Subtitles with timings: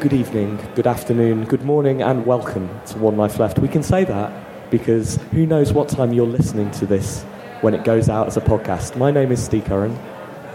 [0.00, 3.58] Good evening, good afternoon, good morning, and welcome to One Life Left.
[3.58, 7.22] We can say that because who knows what time you're listening to this
[7.62, 8.96] when it goes out as a podcast.
[8.96, 9.98] My name is Steve Curran.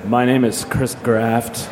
[0.06, 1.70] My name is Kris Graft.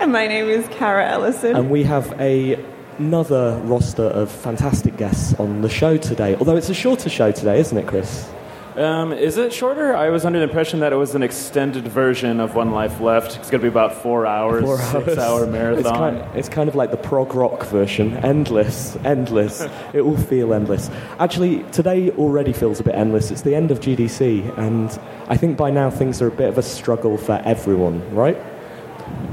[0.00, 1.56] And my name is Cara Ellison.
[1.56, 2.64] And we have a,
[2.98, 6.36] another roster of fantastic guests on the show today.
[6.36, 8.30] Although it's a shorter show today, isn't it, Chris?
[8.76, 9.94] Um, is it shorter?
[9.94, 13.36] I was under the impression that it was an extended version of One Life Left.
[13.36, 15.04] It's going to be about four hours, Four hours.
[15.04, 15.78] six hour marathon.
[15.78, 15.90] It's
[16.24, 18.16] kind, it's kind of like the prog rock version.
[18.16, 19.60] Endless, endless.
[19.92, 20.90] it will feel endless.
[21.20, 23.30] Actually, today already feels a bit endless.
[23.30, 24.90] It's the end of GDC, and
[25.28, 28.36] I think by now things are a bit of a struggle for everyone, right?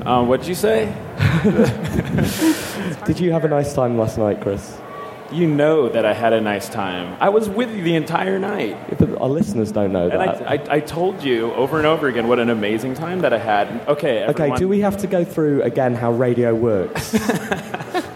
[0.06, 0.86] Um, what'd you say?
[3.06, 4.78] Did you have a nice time last night, Chris?
[5.32, 7.16] You know that I had a nice time.
[7.20, 8.72] I was with you the entire night.
[8.90, 10.48] Yeah, but our listeners don't know And that.
[10.48, 13.38] I, I, I told you over and over again what an amazing time that I
[13.38, 13.88] had.
[13.88, 17.16] Okay, okay, do we have to go through again how radio works?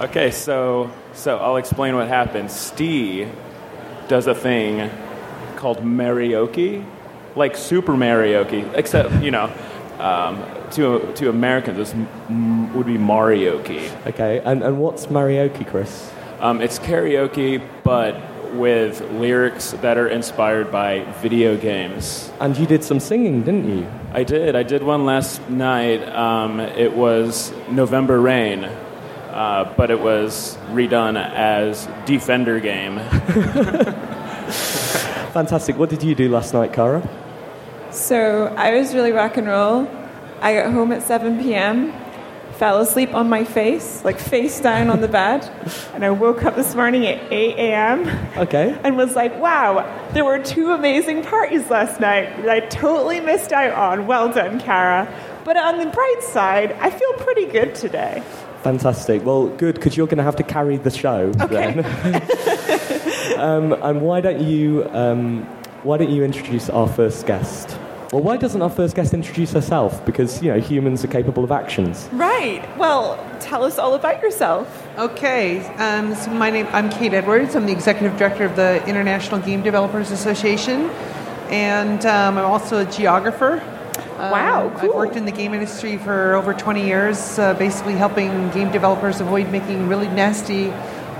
[0.00, 2.50] Okay, so so I'll explain what happened.
[2.50, 3.30] Steve
[4.08, 4.90] does a thing
[5.54, 6.84] called karaoke,
[7.36, 9.52] like Super Marioke, except you know,
[10.00, 10.42] um,
[10.72, 14.06] to to Americans this m- would be Marioke.
[14.08, 16.11] okay, and, and what's karaoke, Chris?
[16.42, 18.16] Um, it's karaoke, but
[18.54, 22.30] with lyrics that are inspired by video games.
[22.40, 23.86] And you did some singing, didn't you?
[24.12, 24.56] I did.
[24.56, 26.02] I did one last night.
[26.08, 32.98] Um, it was November Rain, uh, but it was redone as Defender Game.
[35.32, 35.78] Fantastic.
[35.78, 37.08] What did you do last night, Cara?
[37.92, 39.88] So I was really rock and roll.
[40.40, 41.92] I got home at 7 p.m.,
[42.56, 45.48] fell asleep on my face, like face down on the bed,
[45.94, 48.08] and I woke up this morning at 8 a.m.
[48.38, 48.78] Okay.
[48.84, 53.52] and was like, wow, there were two amazing parties last night that I totally missed
[53.52, 54.06] out on.
[54.06, 55.12] Well done, Cara.
[55.44, 58.22] But on the bright side, I feel pretty good today.
[58.62, 59.24] Fantastic.
[59.24, 61.72] Well, good, because you're going to have to carry the show Okay.
[61.82, 63.38] then.
[63.40, 65.42] um, and why don't you um,
[65.82, 67.76] why don't you introduce our first guest?
[68.12, 70.04] Well, why doesn't our first guest introduce herself?
[70.04, 72.10] Because you know humans are capable of actions.
[72.12, 72.62] Right.
[72.76, 74.86] Well, tell us all about yourself.
[74.98, 77.54] Okay, um, so my name I'm Kate Edwards.
[77.56, 80.90] I'm the executive director of the International Game Developers Association,
[81.48, 83.62] and um, I'm also a geographer.
[84.18, 88.50] Um, Wow, I've worked in the game industry for over 20 years, uh, basically helping
[88.50, 90.70] game developers avoid making really nasty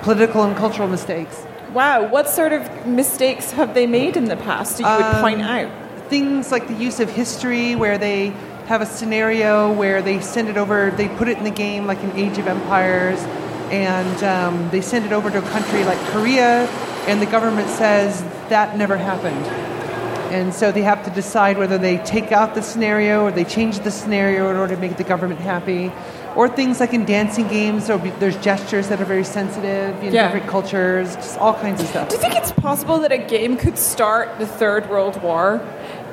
[0.02, 1.42] political and cultural mistakes.
[1.72, 5.40] Wow, what sort of mistakes have they made in the past that you would point
[5.40, 5.81] Um, out?
[6.12, 8.34] Things like the use of history, where they
[8.66, 12.02] have a scenario where they send it over, they put it in the game like
[12.02, 13.18] in Age of Empires,
[13.72, 16.66] and um, they send it over to a country like Korea,
[17.08, 18.20] and the government says
[18.50, 19.46] that never happened.
[20.34, 23.78] And so they have to decide whether they take out the scenario or they change
[23.80, 25.90] the scenario in order to make the government happy.
[26.34, 30.24] Or things like in dancing games, there'll there's gestures that are very sensitive in Yeah.
[30.24, 32.08] different cultures, just all kinds of stuff.
[32.08, 35.60] Do you think it's possible that a game could start the Third World War?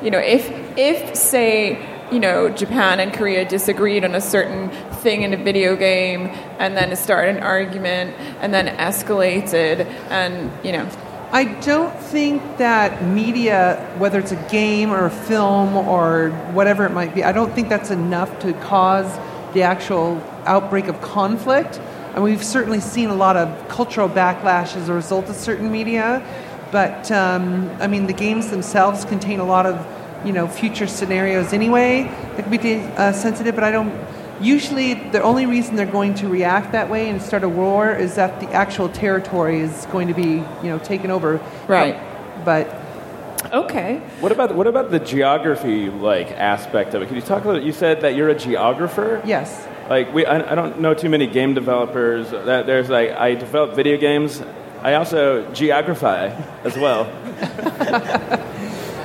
[0.02, 4.70] You know, if if say you know, Japan and Korea disagreed on a certain
[5.04, 10.52] thing in a video game, and then it started an argument, and then escalated, and
[10.66, 10.90] you know.
[11.32, 16.92] I don't think that media, whether it's a game or a film or whatever it
[16.92, 19.16] might be, I don't think that's enough to cause
[19.54, 21.80] the actual outbreak of conflict.
[22.16, 26.26] And we've certainly seen a lot of cultural backlash as a result of certain media.
[26.72, 29.86] But um, I mean, the games themselves contain a lot of,
[30.26, 32.04] you know, future scenarios anyway
[32.36, 33.56] that can be uh, sensitive.
[33.56, 33.94] But I don't.
[34.42, 38.16] Usually, the only reason they're going to react that way and start a war is
[38.16, 41.42] that the actual territory is going to be, you know, taken over.
[41.68, 42.00] Right.
[42.46, 42.74] But
[43.54, 44.02] Okay.
[44.20, 47.08] What about what about the geography like aspect of it?
[47.08, 47.64] Could you talk a little?
[47.64, 49.22] You said that you're a geographer.
[49.26, 49.68] yes.
[49.90, 52.30] Like we, I, I don't know too many game developers.
[52.30, 54.42] That there's like I develop video games.
[54.82, 56.34] I also geography
[56.64, 57.06] as well.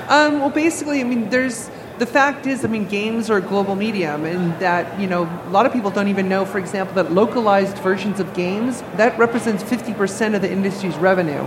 [0.06, 3.74] Um, well, basically, I mean, there's the fact is, I mean, games are a global
[3.74, 7.12] medium, and that you know a lot of people don't even know, for example, that
[7.12, 11.46] localized versions of games that represents 50% of the industry's revenue.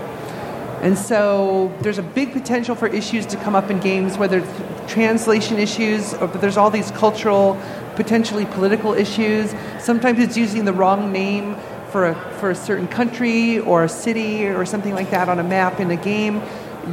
[0.81, 4.91] And so there's a big potential for issues to come up in games, whether it's
[4.91, 7.61] translation issues, or, but there's all these cultural,
[7.95, 9.53] potentially political issues.
[9.79, 11.55] Sometimes it's using the wrong name
[11.91, 15.43] for a, for a certain country or a city or something like that on a
[15.43, 16.41] map in a game.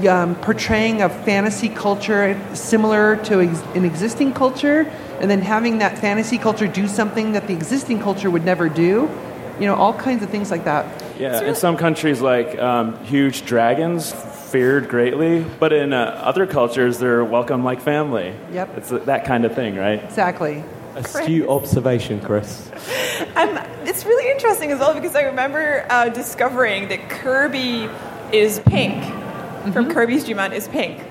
[0.08, 5.98] Um, portraying a fantasy culture similar to ex- an existing culture, and then having that
[5.98, 9.08] fantasy culture do something that the existing culture would never do.
[9.60, 10.86] You know, all kinds of things like that.
[11.16, 14.12] Yeah, in some countries, like um, huge dragons
[14.54, 18.34] feared greatly, but in uh, other cultures, they're welcome like family.
[18.52, 18.78] Yep.
[18.78, 20.02] It's that kind of thing, right?
[20.02, 20.64] Exactly.
[20.96, 22.70] Astute observation, Chris.
[23.36, 27.88] Um, it's really interesting as well because I remember uh, discovering that Kirby
[28.32, 29.04] is pink
[29.72, 31.02] from Kirby's Dream Land is pink,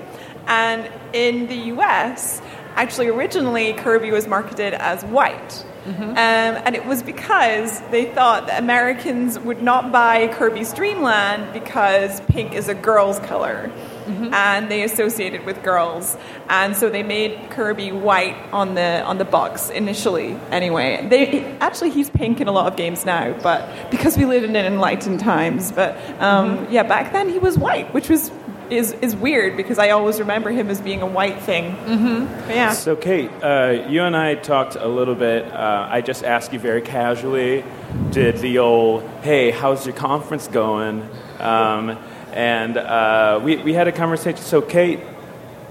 [0.47, 2.41] and in the U.S.
[2.75, 5.65] actually originally Kirby was marketed as white.
[5.85, 12.21] Um, and it was because they thought that Americans would not buy Kirby's Dreamland because
[12.21, 13.69] pink is a girl's color.
[14.05, 16.17] And they associated with girls,
[16.50, 20.38] and so they made Kirby white on the on the box initially.
[20.51, 24.44] Anyway, they actually he's pink in a lot of games now, but because we live
[24.44, 25.71] in an enlightened times.
[25.71, 28.31] But um, yeah, back then he was white, which was
[28.69, 31.75] is is weird because I always remember him as being a white thing.
[31.75, 32.49] Mm-hmm.
[32.49, 32.73] Yeah.
[32.73, 35.45] So, Kate, uh, you and I talked a little bit.
[35.45, 37.63] Uh, I just asked you very casually,
[38.11, 41.07] did the old, hey, how's your conference going?
[41.39, 41.97] Um,
[42.33, 44.38] and uh, we, we had a conversation.
[44.38, 45.00] So, Kate,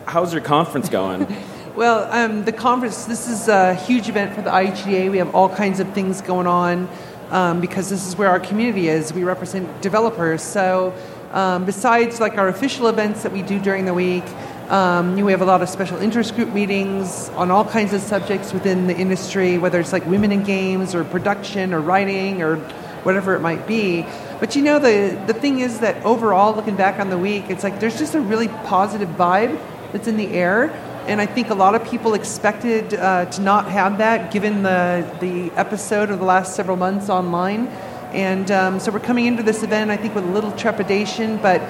[0.07, 1.27] how's your conference going?
[1.75, 5.11] Well, um, the conference, this is a huge event for the IGDA.
[5.11, 6.87] We have all kinds of things going on
[7.31, 9.11] um, because this is where our community is.
[9.15, 10.43] We represent developers.
[10.43, 10.93] So,
[11.31, 14.25] um, besides like our official events that we do during the week,
[14.69, 18.53] um, we have a lot of special interest group meetings on all kinds of subjects
[18.53, 22.57] within the industry, whether it's like women in games or production or writing or
[23.03, 24.03] whatever it might be.
[24.41, 27.63] But you know, the, the thing is that overall, looking back on the week, it's
[27.63, 29.61] like there's just a really positive vibe
[29.93, 30.71] that's in the air.
[31.07, 35.09] And I think a lot of people expected uh, to not have that given the,
[35.21, 37.67] the episode of the last several months online.
[38.13, 41.39] And um, so we're coming into this event, I think, with a little trepidation.
[41.39, 41.61] But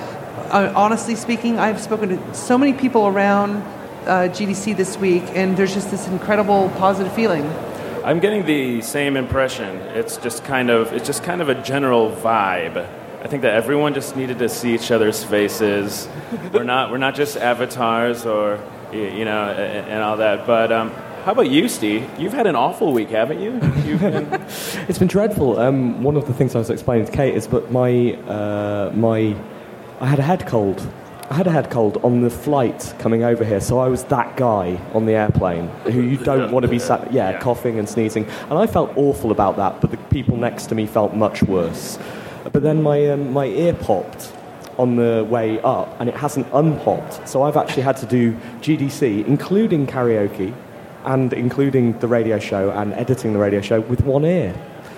[0.51, 3.63] uh, honestly speaking, I've spoken to so many people around
[4.07, 7.45] uh, GDC this week, and there's just this incredible positive feeling.
[8.05, 9.77] I'm getting the same impression.
[9.95, 12.77] It's just kind of it's just kind of a general vibe.
[13.23, 16.09] I think that everyone just needed to see each other's faces.
[16.53, 18.59] we're not we're not just avatars or
[18.93, 20.49] you know and, all that.
[20.49, 20.91] But um,
[21.25, 22.09] how about you, Steve?
[22.19, 23.53] You've had an awful week, haven't you?
[23.99, 24.27] Been,
[24.89, 25.61] It's been dreadful.
[25.61, 29.37] Um, one of the things I was explaining to Kate is that my uh, my
[30.01, 30.85] I had a head cold.
[31.33, 34.37] I had a head cold on the flight coming over here, so I was that
[34.37, 37.39] guy on the airplane who you don't want to be sat, yeah, Yeah.
[37.41, 39.81] coughing and sneezing, and I felt awful about that.
[39.81, 41.99] But the people next to me felt much worse.
[42.53, 44.31] But then my um, my ear popped
[44.77, 47.27] on the way up, and it hasn't unpopped.
[47.27, 50.53] So I've actually had to do GDC, including karaoke,
[51.07, 54.53] and including the radio show and editing the radio show with one ear.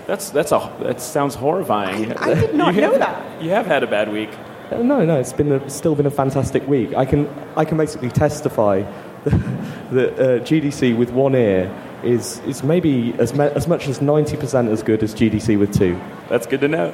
[0.08, 2.12] that's that's a that sounds horrifying.
[2.18, 3.42] I- I did not You know have- that.
[3.42, 4.30] You have had a bad week.
[4.70, 6.94] Uh, No, no, it's been a, still been a fantastic week.
[6.94, 8.82] I can I can basically testify
[9.24, 11.70] that uh, GDC with one ear
[12.02, 15.72] is is maybe as me- as much as ninety percent as good as GDC with
[15.76, 16.00] two.
[16.28, 16.92] That's good to know.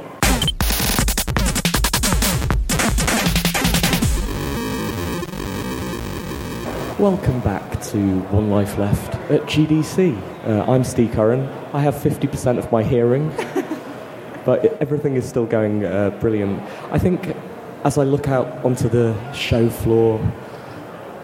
[6.98, 7.96] Welcome back to
[8.30, 10.20] One Life Left at GDC.
[10.46, 11.48] Uh, I'm Steve Curran.
[11.72, 13.28] I have fifty percent of my hearing,
[14.44, 16.60] but everything is still going uh, brilliant.
[16.92, 17.34] I think
[17.84, 20.20] as I look out onto the show floor,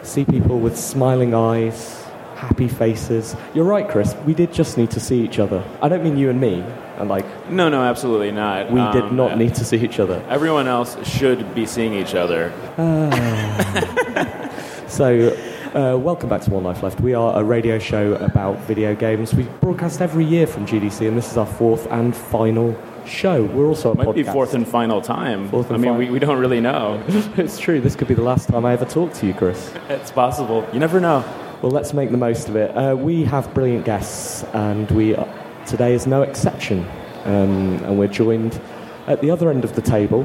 [0.03, 2.03] see people with smiling eyes,
[2.37, 3.37] happy faces.
[3.55, 4.15] You're right, Chris.
[4.27, 5.63] We did just need to see each other.
[5.83, 6.65] I don't mean you and me.
[6.99, 8.71] And like, No, no, absolutely not.
[8.71, 10.25] we did Um, not need to see each other.
[10.31, 12.53] Everyone else should be seeing each other.
[14.89, 15.37] So,
[15.75, 17.01] uh, welcome back to One Life Left.
[17.01, 19.35] We are a radio show about video games.
[19.35, 22.75] We broadcast every year from GDC, and this is our fourth and final
[23.07, 23.45] show.
[23.45, 24.15] We're also a Might podcast.
[24.15, 25.49] be fourth and final time.
[25.49, 25.99] Fourth and I mean, final.
[25.99, 27.03] we, we don't really know.
[27.37, 27.81] it's true.
[27.81, 29.73] This could be the last time I ever talk to you, Chris.
[29.89, 30.67] it's possible.
[30.73, 31.25] You never know.
[31.63, 32.71] Well, let's make the most of it.
[32.77, 35.29] Uh, we have brilliant guests, and we are,
[35.67, 36.87] today is no exception.
[37.25, 38.61] Um, and we're joined
[39.07, 40.25] at the other end of the table,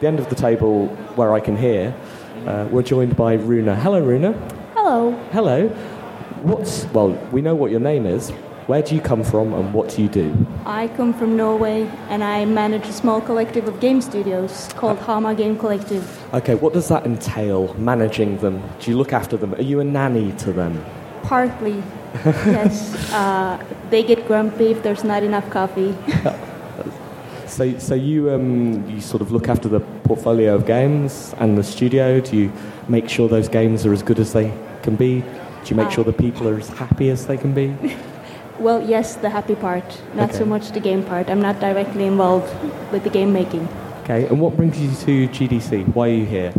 [0.00, 1.94] the end of the table where I can hear.
[2.46, 3.76] Uh, we're joined by Runa.
[3.76, 4.32] Hello, Runa.
[4.74, 5.12] Hello.
[5.30, 5.68] Hello.
[6.42, 7.10] What's well?
[7.30, 8.32] We know what your name is.
[8.68, 10.46] Where do you come from, and what do you do?
[10.64, 15.34] I come from Norway and I manage a small collective of game studios called Hamar
[15.34, 16.04] Game Collective.
[16.32, 17.74] Okay, what does that entail?
[17.74, 18.62] Managing them?
[18.80, 19.54] Do you look after them?
[19.54, 20.84] Are you a nanny to them?
[21.24, 21.82] Partly,
[22.24, 22.94] yes.
[23.12, 23.58] Uh,
[23.90, 25.96] they get grumpy if there's not enough coffee.
[27.48, 31.62] So, so you um, you sort of look after the portfolio of games and the
[31.62, 32.18] studio.
[32.18, 32.52] Do you
[32.88, 34.50] make sure those games are as good as they
[34.82, 35.20] can be?
[35.20, 35.26] Do
[35.66, 37.76] you make Uh, sure the people are as happy as they can be?
[38.58, 40.38] Well, yes, the happy part, not Okay.
[40.38, 41.28] so much the game part.
[41.30, 42.52] I'm not directly involved
[42.92, 43.66] with the game making.
[44.04, 45.84] Okay, and what brings you to GDC?
[45.94, 46.52] Why are you here?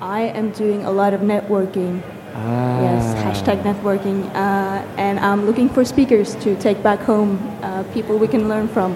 [0.00, 2.00] I am doing a lot of networking.
[2.34, 3.28] Yes, Ah.
[3.28, 4.24] hashtag networking.
[4.34, 8.68] Uh, and I'm looking for speakers to take back home, uh, people we can learn
[8.68, 8.94] from.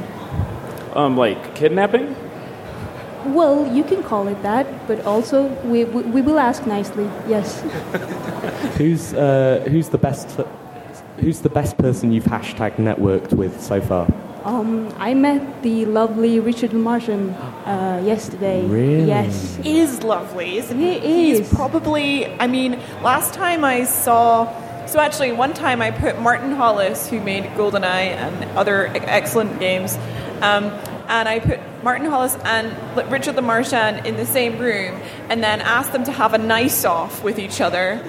[0.94, 2.14] Um, like kidnapping?
[3.34, 7.60] Well, you can call it that, but also we, we, we will ask nicely, yes.
[8.78, 10.28] Who's uh, who's the best?
[11.18, 14.06] Who's the best person you've hashtag networked with so far?
[14.44, 17.35] Um, I met the lovely Richard Lemarchand
[17.66, 18.64] uh, yesterday.
[18.64, 19.06] Really?
[19.06, 19.58] Yes.
[19.64, 21.00] is lovely, isn't he?
[21.00, 21.38] He is.
[21.38, 24.46] He's probably, I mean, last time I saw,
[24.87, 29.96] so actually, one time I put Martin Hollis, who made GoldenEye and other excellent games,
[30.42, 30.66] um,
[31.08, 35.92] and I put Martin Hollis and Richard Lemarchand in the same room and then asked
[35.92, 38.02] them to have a nice off with each other.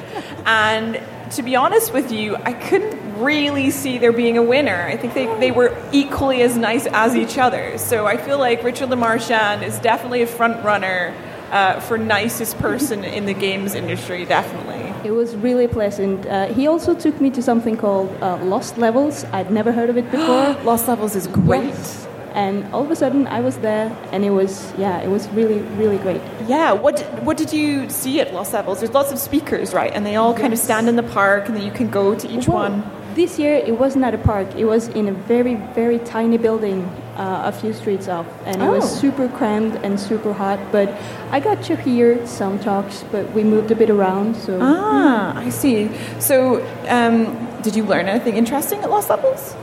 [0.46, 4.84] And to be honest with you, I couldn't really see there being a winner.
[4.84, 7.78] I think they, they were equally as nice as each other.
[7.78, 11.14] So I feel like Richard Lemarchand is definitely a front runner
[11.52, 14.76] uh, for nicest person in the games industry, definitely.
[15.08, 16.26] It was really pleasant.
[16.26, 19.24] Uh, he also took me to something called uh, Lost Levels.
[19.26, 20.54] I'd never heard of it before.
[20.64, 21.66] Lost Levels is great.
[21.66, 22.07] Yes.
[22.38, 25.60] And all of a sudden, I was there, and it was yeah, it was really
[25.82, 26.22] really great.
[26.48, 28.78] Yeah, what did, what did you see at Lost Levels?
[28.80, 29.92] There's lots of speakers, right?
[29.96, 32.28] And they all kind of stand in the park, and then you can go to
[32.30, 32.84] each Well, one.
[33.16, 34.48] This year, it wasn't at a park.
[34.56, 36.84] It was in a very very tiny building,
[37.18, 39.00] uh, a few streets off, and it was Oh.
[39.02, 40.60] super crammed and super hot.
[40.72, 40.88] But
[41.32, 44.60] I got to hear some talks, but we moved a bit around, so.
[44.62, 45.90] Ah, I see.
[46.20, 47.16] So, um,
[47.64, 49.56] did you learn anything interesting at Lost Levels?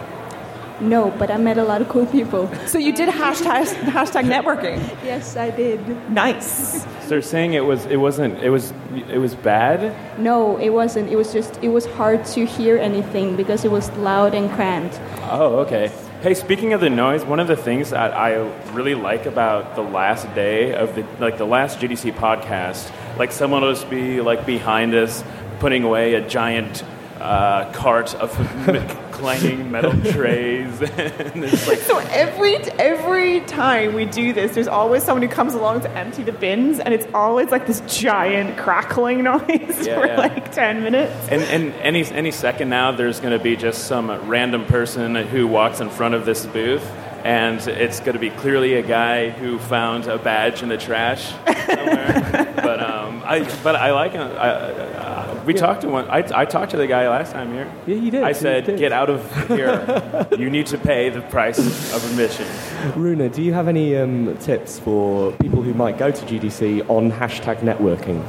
[0.81, 2.49] No, but I met a lot of cool people.
[2.67, 3.65] So you did hashtag
[3.97, 4.79] hashtag networking.
[5.05, 5.81] Yes, I did.
[6.11, 6.83] Nice.
[7.03, 8.73] So they're saying it was it wasn't it was
[9.09, 9.95] it was bad.
[10.19, 11.11] No, it wasn't.
[11.11, 15.01] It was just, it was hard to hear anything because it was loud and cramped.
[15.31, 15.93] Oh, okay.
[16.23, 18.37] Hey, speaking of the noise, one of the things that I
[18.73, 23.63] really like about the last day of the like the last GDC podcast, like someone
[23.63, 25.23] will just be like behind us,
[25.61, 26.83] putting away a giant
[27.21, 28.35] uh, cart of
[28.69, 34.69] m- clanging metal trays, and it's like So every every time we do this, there's
[34.69, 38.57] always someone who comes along to empty the bins, and it's always like this giant
[38.59, 40.17] crackling noise Yeah, for yeah.
[40.19, 41.15] like ten minutes.
[41.31, 45.47] And, and any any second now, there's going to be just some random person who
[45.47, 46.85] walks in front of this booth,
[47.25, 51.31] and it's going to be clearly a guy who found a badge in the trash
[51.67, 52.53] somewhere.
[52.57, 54.23] but um, I but I like him.
[54.37, 55.14] I,
[55.47, 56.07] we talked to one.
[56.09, 57.71] I, I talked to the guy last time here.
[57.87, 58.23] Yeah, you did.
[58.23, 58.79] I You said, did.
[58.79, 60.27] "Get out of here!
[60.39, 62.47] you need to pay the price of admission."
[63.01, 67.11] Runa, do you have any um, tips for people who might go to GDC on
[67.13, 68.23] hashtag networking?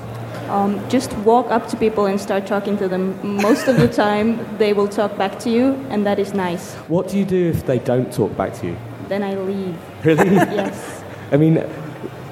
[0.50, 3.18] Um, just walk up to people and start talking to them.
[3.42, 6.76] Most of the time, they will talk back to you, and that is nice.
[6.88, 8.78] What do you do if they don't talk back to you?
[9.08, 9.76] Then I leave.
[10.04, 10.30] Really?
[10.36, 11.02] Yes.
[11.32, 11.64] I mean,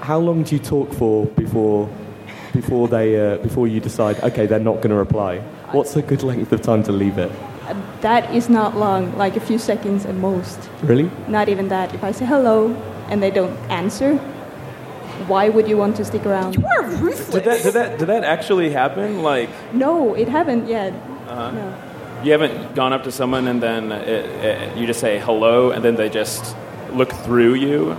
[0.01, 1.89] how long do you talk for before
[2.53, 4.19] before they uh, before you decide?
[4.23, 5.39] Okay, they're not going to reply.
[5.71, 7.31] What's a good length of time to leave it?
[7.67, 10.59] Uh, That is not long, like a few seconds at most.
[10.83, 11.09] Really?
[11.27, 11.93] Not even that.
[11.95, 12.75] If I say hello
[13.09, 14.17] and they don't answer,
[15.27, 16.55] why would you want to stick around?
[16.55, 17.29] You are ruthless.
[17.29, 19.23] Did that did that did that actually happen?
[19.23, 20.93] Like No, it haven't yet.
[21.27, 21.51] Uh-huh.
[21.51, 21.73] No.
[22.23, 25.83] you haven't gone up to someone and then it, it, you just say hello, and
[25.83, 26.55] then they just
[26.91, 27.95] look through you.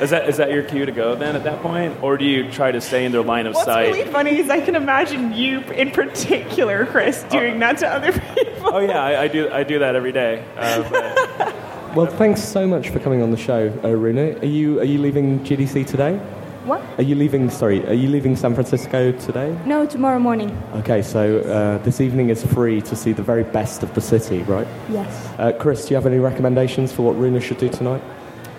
[0.00, 2.50] Is that is that your cue to go then at that point, or do you
[2.50, 3.88] try to stay in their line of What's sight?
[3.92, 8.70] really funny is I can imagine you in particular, Chris, doing that to other people.
[8.74, 9.50] Oh yeah, I, I do.
[9.50, 10.44] I do that every day.
[10.56, 11.52] Uh,
[11.94, 14.38] Well, thanks so much for coming on the show, uh, Runa.
[14.40, 16.18] Are you are you leaving GDC today?
[16.66, 16.82] What?
[16.98, 17.48] Are you leaving?
[17.48, 19.58] Sorry, are you leaving San Francisco today?
[19.64, 20.50] No, tomorrow morning.
[20.74, 24.42] Okay, so uh, this evening is free to see the very best of the city,
[24.42, 24.68] right?
[24.90, 25.28] Yes.
[25.38, 28.02] Uh, Chris, do you have any recommendations for what Runa should do tonight?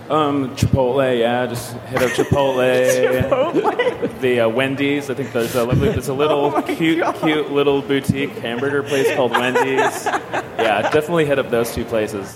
[0.09, 2.65] Um, Chipotle, yeah, just hit up Chipotle.
[4.21, 5.09] the uh, Wendy's.
[5.09, 7.15] I think there's a lovely, there's a little Oh cute, God.
[7.21, 10.05] cute little boutique hamburger place called Wendy's.
[10.05, 12.33] Yeah, definitely hit up those two places.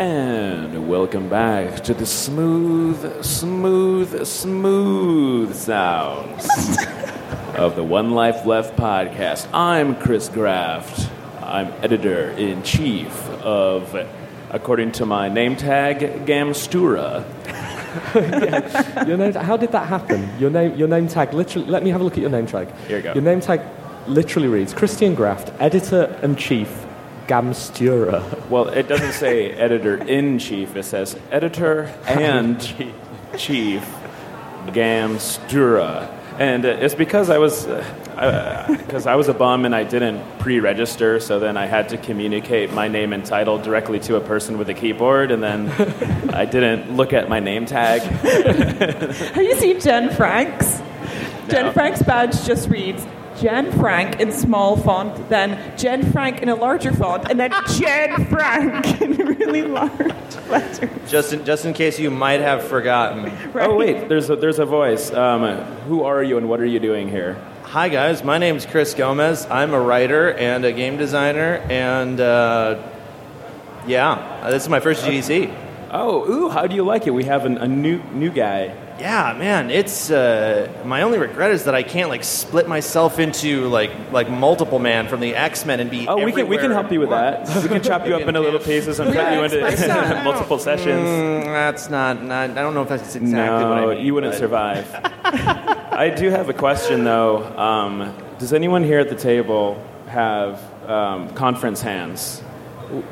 [0.00, 6.48] And welcome back to the smooth, smooth, smooth sounds
[7.56, 9.46] of the One Life Left podcast.
[9.54, 11.08] I'm Kris Graft.
[11.54, 13.94] I'm editor in chief of,
[14.50, 17.22] according to my name tag, Gamasutra.
[19.06, 20.28] Your name, how did that happen?
[20.40, 21.68] Your name, your name tag literally.
[21.68, 22.74] Let me have a look at your name tag.
[22.88, 23.12] Here you go.
[23.12, 23.60] Your name tag
[24.08, 26.86] literally reads Christian Graft, editor in chief,
[27.28, 28.48] Gamasutra.
[28.50, 32.60] Well, it doesn't say editor in chief, it says editor and
[33.38, 33.88] chief
[34.66, 36.10] Gamasutra.
[36.36, 37.68] And uh, it's because I was
[38.14, 42.72] because I was a bum and I didn't pre-register, so then I had to communicate
[42.72, 45.68] my name and title directly to a person with a keyboard, and then
[46.34, 48.02] I didn't look at my name tag.
[48.02, 50.78] Have you seen Jenn Frank's?
[50.78, 51.48] No.
[51.48, 53.06] Jenn Frank's badge just reads
[53.40, 58.26] Jenn Frank in small font, then Jenn Frank in a larger font, and then Jenn
[58.26, 61.10] Frank in really large letters.
[61.10, 63.32] Just in, just in case you might have forgotten.
[63.54, 65.12] Oh wait, there's a, there's a voice.
[65.12, 65.42] Um,
[65.88, 67.36] who are you and what are you doing here?
[67.74, 68.22] Hi, guys.
[68.22, 69.48] My name is Chris Gomez.
[69.50, 72.80] I'm a writer and a game designer, and uh,
[73.84, 75.52] yeah, this is my first GDC.
[75.90, 77.10] Oh, ooh, how do you like it?
[77.10, 78.66] We have an, a new new guy.
[79.00, 79.70] Yeah, man.
[79.70, 84.30] It's uh, my only regret is that I can't like split myself into like like
[84.30, 86.06] multiple man from the X Men and be.
[86.06, 87.48] Oh, we can we can help you with that.
[87.60, 91.08] We can chop you up into little pieces and cut you into multiple sessions.
[91.08, 92.50] Mm, that's not, not.
[92.50, 94.06] I don't know if that's exactly no, what I mean.
[94.06, 95.70] you wouldn't but- survive.
[95.96, 97.44] I do have a question though.
[97.56, 102.40] Um, does anyone here at the table have um, conference hands?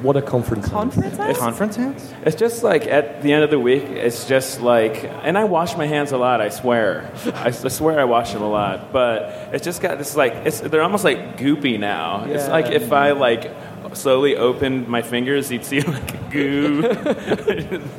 [0.03, 0.68] What a conference!
[0.68, 2.12] Conference It's- Conference hands?
[2.25, 5.77] It's just like at the end of the week, it's just like, and I wash
[5.77, 6.40] my hands a lot.
[6.40, 8.92] I swear, I swear I wash them a lot.
[8.92, 12.25] But it's just got this like, it's they're almost like goopy now.
[12.27, 13.51] It's like if I like
[13.95, 16.83] slowly opened my fingers, you'd see like goo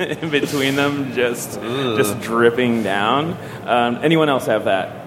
[0.00, 3.36] in between them, just just dripping down.
[3.64, 5.04] Um, anyone else have that?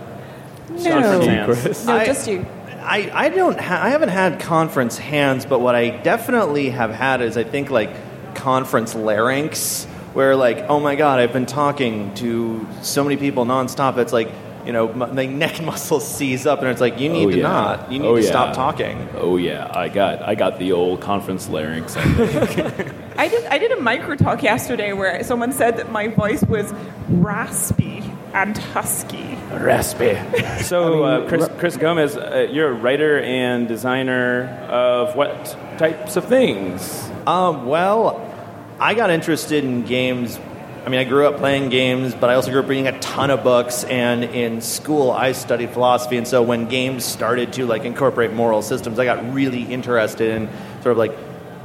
[0.67, 1.85] Conference hands.
[1.85, 2.45] No, just you.
[2.79, 7.21] I, I don't ha- I haven't had conference hands, but what I definitely have had
[7.21, 7.89] is I think like
[8.35, 13.97] conference larynx, where like oh my god I've been talking to so many people nonstop.
[13.97, 14.29] It's like
[14.67, 17.41] you know my, my neck muscles seize up, and it's like you need Oh, to
[17.41, 17.91] not.
[17.91, 18.29] You need Oh, to yeah.
[18.29, 19.09] stop talking.
[19.15, 21.95] Oh yeah, I got I got the old conference larynx.
[21.97, 26.71] I did, I did a micro talk yesterday where someone said that my voice was
[27.09, 28.03] raspy
[28.33, 29.23] and husky.
[29.51, 30.15] Raspy.
[30.63, 36.25] So, uh, Chris, Chris Gomez, uh, you're a writer and designer of what types of
[36.25, 37.09] things?
[37.25, 38.19] Um, well,
[38.79, 40.37] I got interested in games.
[40.87, 43.29] I mean, I grew up playing games, but I also grew up reading a ton
[43.29, 43.83] of books.
[43.83, 46.15] And in school, I studied philosophy.
[46.15, 50.49] And so when games started to like incorporate moral systems, I got really interested in
[50.83, 51.11] sort of like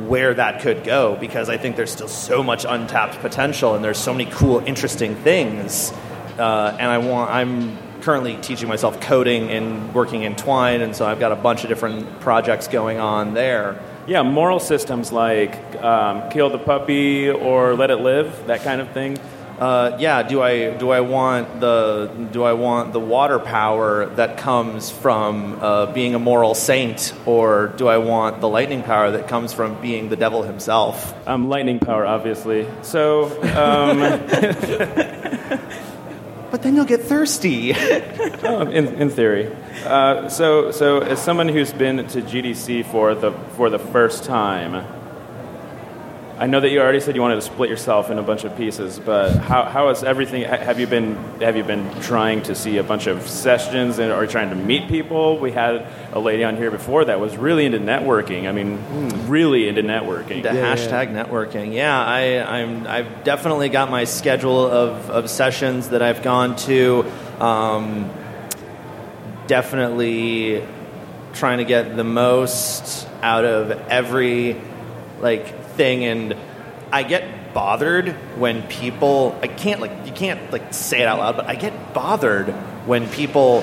[0.08, 3.96] where that could go because I think there's still so much untapped potential, and there's
[3.96, 5.92] so many cool, interesting things.
[6.36, 7.30] Uh, and I want.
[7.30, 11.62] I'm currently teaching myself coding and working in Twine, and so I've got a bunch
[11.62, 13.80] of different projects going on there.
[14.06, 18.90] Yeah, moral systems like um, kill the puppy or let it live, that kind of
[18.90, 19.16] thing.
[19.60, 24.36] Uh, yeah, do I do I want the do I want the water power that
[24.38, 29.28] comes from uh, being a moral saint, or do I want the lightning power that
[29.28, 31.14] comes from being the devil himself?
[31.28, 32.66] Um, lightning power, obviously.
[32.82, 34.00] So, um,
[36.62, 37.74] Then you'll get thirsty.
[38.44, 39.52] oh, in, in theory.
[39.84, 44.86] Uh, so, so as someone who's been to GDC for the for the first time,
[46.42, 48.56] I know that you already said you wanted to split yourself in a bunch of
[48.56, 50.42] pieces, but how, how is everything?
[50.42, 54.26] Have you been have you been trying to see a bunch of sessions and or
[54.26, 55.38] trying to meet people?
[55.38, 58.48] We had a lady on here before that was really into networking.
[58.48, 58.80] I mean,
[59.28, 60.42] really into networking.
[60.42, 61.74] The hashtag networking.
[61.74, 67.04] Yeah, I, I'm, I've definitely got my schedule of, of sessions that I've gone to.
[67.38, 68.10] Um,
[69.46, 70.66] definitely
[71.34, 74.60] trying to get the most out of every
[75.20, 76.36] like thing, and
[76.92, 79.36] I get bothered when people.
[79.42, 82.48] I can't like you can't like say it out loud, but I get bothered
[82.86, 83.62] when people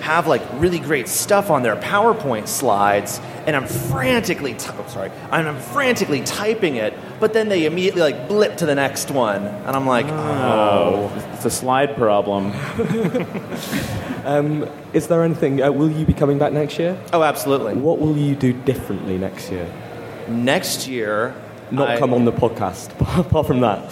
[0.00, 5.10] have like really great stuff on their PowerPoint slides, and I'm frantically, t- oh, sorry,
[5.30, 9.44] and I'm frantically typing it, but then they immediately like blip to the next one,
[9.44, 12.52] and I'm like, oh, it's a slide problem.
[14.22, 15.62] Um, is there anything?
[15.62, 16.94] Uh, will you be coming back next year?
[17.14, 17.72] oh, absolutely.
[17.72, 19.66] What will you do differently next year?
[20.28, 21.34] Next year,
[21.70, 22.90] Not I- come on the podcast.
[23.18, 23.84] Apart from that,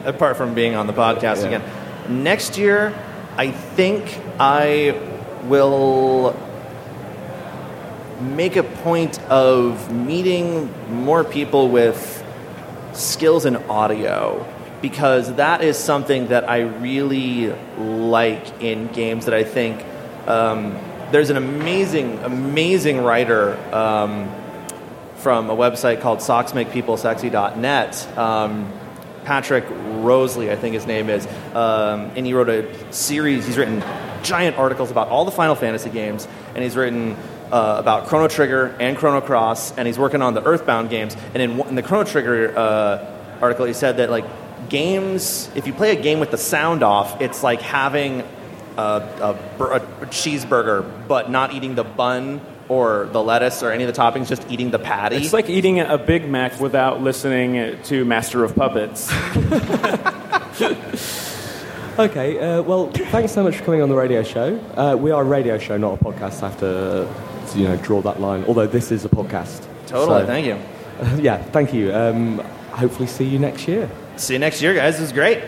[0.06, 1.46] apart from being on the podcast Yeah.
[1.58, 2.22] again.
[2.24, 2.92] Next year,
[3.36, 4.94] I think I
[5.44, 6.34] will
[8.20, 10.72] make a point of meeting
[11.04, 12.24] more people with
[12.92, 14.46] skills in audio
[14.80, 19.84] because that is something that I really like in games that I think
[20.26, 20.78] um,
[21.12, 24.28] there's an amazing, amazing writer um,
[25.26, 28.16] from a website called socksmakepeoplesexy.net.
[28.16, 28.72] Um,
[29.24, 33.44] Patrick Rosley, I think his name is, um, and he wrote a series.
[33.44, 33.82] He's written
[34.22, 37.16] giant articles about all the Final Fantasy games, and he's written
[37.50, 41.16] uh, about Chrono Trigger and Chrono Cross, and he's working on the Earthbound games.
[41.34, 43.04] And in, in the Chrono Trigger uh,
[43.40, 44.26] article, he said that like
[44.68, 48.20] games, if you play a game with the sound off, it's like having
[48.78, 53.94] a, a, a cheeseburger, but not eating the bun or the lettuce or any of
[53.94, 55.16] the toppings, just eating the patty.
[55.16, 59.10] It's like eating a Big Mac without listening to Master of Puppets.
[61.98, 62.38] okay.
[62.38, 64.58] Uh, well, thanks so much for coming on the radio show.
[64.76, 66.42] Uh, we are a radio show, not a podcast.
[66.42, 68.44] I have to, uh, you know, draw that line.
[68.46, 69.66] Although this is a podcast.
[69.86, 70.58] Totally, So- thank you.
[71.22, 71.92] yeah, thank you.
[71.94, 72.38] Um,
[72.70, 73.90] hopefully, see you next year.
[74.16, 74.94] See you next year, guys.
[74.94, 75.42] This is great.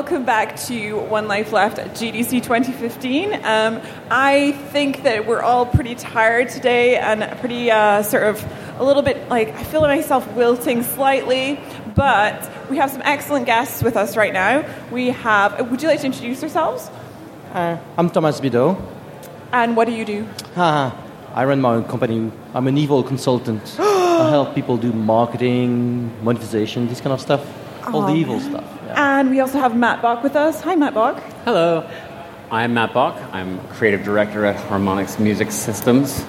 [0.00, 3.34] Welcome back to One Life Left at GDC 2015.
[3.44, 8.42] Um, I think that we're all pretty tired today and pretty uh, sort of
[8.78, 11.60] a little bit like I feel myself wilting slightly,
[11.94, 14.64] but we have some excellent guests with us right now.
[14.90, 16.90] We have, would you like to introduce yourselves?
[17.52, 18.80] Uh, I'm Thomas Bidaux.
[19.52, 20.26] And what do you do?
[20.54, 20.96] Haha,
[21.34, 22.32] I run my own company.
[22.54, 23.76] I'm an evil consultant.
[23.78, 27.46] I help people do marketing, monetization, this kind of stuff.
[27.86, 28.64] All the evil stuff.
[28.86, 29.18] yeah.
[29.20, 30.60] And we also have Matt Boch with us.
[30.62, 31.18] Hi, Matt Boch.
[31.44, 31.88] Hello,
[32.50, 33.16] I'm Matt Boch.
[33.32, 36.24] I'm creative director at Harmonix Music Systems.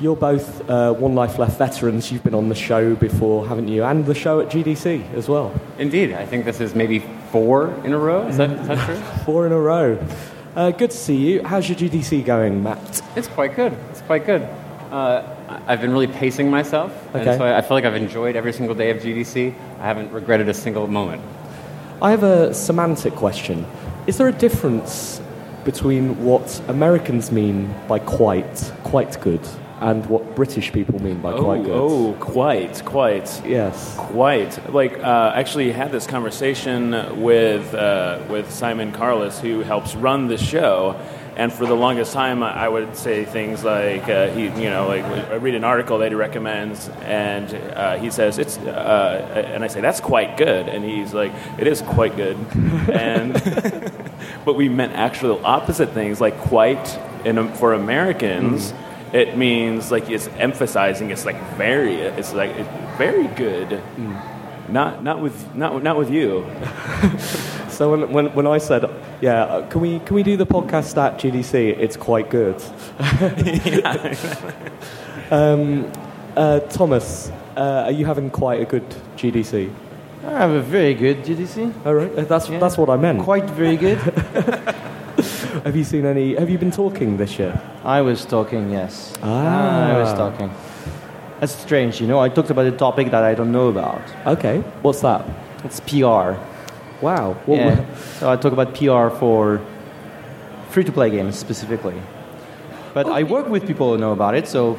[0.00, 2.12] You're both uh, One Life Left veterans.
[2.12, 3.82] You've been on the show before, haven't you?
[3.84, 5.52] And the show at GDC as well.
[5.78, 7.00] Indeed, I think this is maybe
[7.32, 8.26] four in a row.
[8.28, 8.96] Is that, is that true?
[9.24, 9.98] Four in a row.
[10.54, 11.42] Uh, good to see you.
[11.44, 13.02] How's your GDC going, Matt?
[13.16, 13.72] It's quite good.
[13.90, 14.42] It's quite good.
[14.90, 17.26] Uh, I- I've been really pacing myself, Okay.
[17.26, 19.54] and so I, I feel like I've enjoyed every single day of GDC.
[19.80, 21.22] I haven't regretted a single moment.
[22.02, 23.66] I have a semantic question.
[24.06, 25.20] Is there a difference
[25.64, 29.40] between what Americans mean by quite, quite good,
[29.80, 31.72] and what British people mean by quite oh, good?
[31.72, 33.42] oh, quite, quite.
[33.46, 33.94] Yes.
[33.96, 34.72] Quite.
[34.72, 40.38] Like, uh, actually had this conversation with, uh, with Simon Carless, who helps run the
[40.38, 41.00] show.
[41.38, 45.04] And for the longest time, I would say things like, uh, he, you know, like
[45.04, 49.68] I read an article that he recommends, and uh, he says it's, uh, and I
[49.68, 52.36] say that's quite good, and he's like, it is quite good,
[52.92, 53.34] and
[54.44, 56.98] but we meant actual opposite things, like quite.
[57.24, 58.72] In, for Americans,
[59.12, 61.10] it means like it's emphasizing.
[61.10, 61.96] It's like very.
[61.96, 63.82] It's like it's very good.
[64.68, 66.46] Not not with not not with you.
[67.78, 71.00] So when, when, when I said, yeah, uh, can we, can we do the podcast
[71.00, 71.78] at GDC?
[71.78, 72.56] It's quite good.
[75.30, 75.88] um,
[76.36, 78.84] uh, Thomas, uh, are you having quite a good
[79.16, 79.72] GDC?
[80.26, 81.86] I have a very good GDC.
[81.86, 82.58] All right, uh, that's, Yeah.
[82.58, 83.22] that's what I meant.
[83.22, 83.98] Quite very good.
[85.64, 86.34] Have you seen any?
[86.34, 87.60] Have you been talking this year?
[87.84, 89.14] I was talking, yes.
[89.22, 89.94] Ah.
[89.94, 90.50] I was talking.
[91.38, 92.18] That's strange, you know.
[92.18, 94.02] I talked about a topic that I don't know about.
[94.26, 95.24] Okay, what's that?
[95.62, 96.34] It's PR.
[97.00, 97.36] Wow.
[97.46, 97.94] Yeah.
[98.18, 99.60] So I talk about PR for
[100.70, 102.00] free-to-play games specifically.
[102.94, 104.78] But I work with people who know about it, so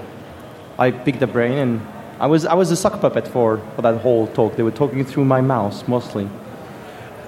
[0.77, 1.81] I picked the brain and
[2.19, 4.55] I was I was a sock puppet for, for that whole talk.
[4.55, 6.29] They were talking through my mouse mostly.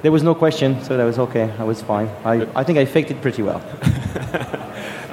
[0.02, 1.52] There was no question, so that was okay.
[1.60, 2.10] I was fine.
[2.26, 3.62] I, I think I faked it pretty well.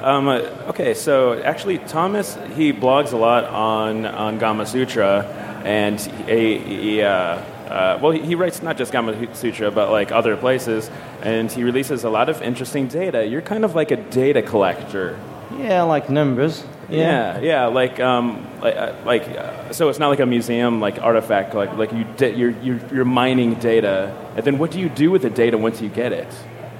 [0.01, 0.37] Um, uh,
[0.69, 5.25] okay, so actually, Thomas he blogs a lot on on Gamasutra,
[5.65, 10.35] and he, he uh, uh, well, he, he writes not just Gamasutra, but like other
[10.35, 10.89] places,
[11.21, 13.25] and he releases a lot of interesting data.
[13.25, 15.19] You're kind of like a data collector.
[15.57, 16.63] Yeah, like numbers.
[16.89, 20.99] Yeah, yeah, like um, like, uh, like uh, so it's not like a museum like
[20.99, 24.89] artifact like like you di- you're, you're you're mining data, and then what do you
[24.89, 26.27] do with the data once you get it?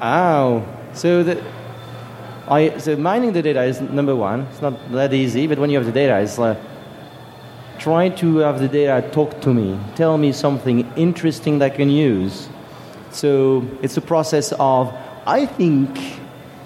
[0.01, 1.43] Oh, So the,
[2.47, 4.41] I, so mining the data is number one.
[4.51, 6.57] It's not that easy, but when you have the data, it's like
[7.79, 11.89] try to have the data talk to me, tell me something interesting that I can
[11.89, 12.49] use.
[13.11, 14.93] So it's a process of
[15.25, 15.97] I think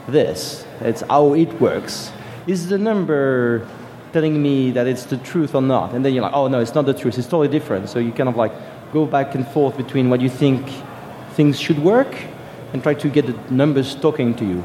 [0.08, 0.66] this.
[0.82, 2.12] It's how it works.
[2.48, 3.66] Is the number
[4.12, 5.94] telling me that it's the truth or not?
[5.94, 7.18] And then you're like, oh no, it's not the truth.
[7.18, 7.90] It's totally different.
[7.90, 8.52] So you kind of like
[8.92, 10.68] go back and forth between what you think
[11.34, 12.16] things should work
[12.74, 14.64] and try to get the numbers talking to you.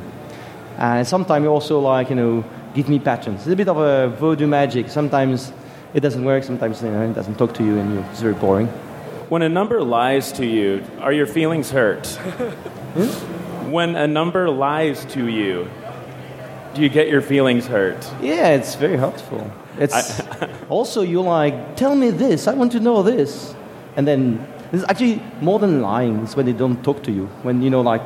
[0.78, 3.40] And sometimes you also like, you know, give me patterns.
[3.40, 4.88] It's a bit of a voodoo magic.
[4.88, 5.52] Sometimes
[5.94, 8.35] it doesn't work, sometimes you know, it doesn't talk to you and you, it's very
[8.35, 8.66] boring.
[9.29, 12.07] When a number lies to you, are your feelings hurt?
[12.94, 13.70] Hmm?
[13.70, 15.68] When a number lies to you,
[16.74, 18.11] do you get your feelings hurt?
[18.22, 19.53] Yeah, it's very helpful.
[19.79, 20.20] It's
[20.70, 23.55] also you like, tell me this, I want to know this.
[23.94, 27.27] And then it's actually more than lying, it's when they don't talk to you.
[27.42, 28.03] When you know like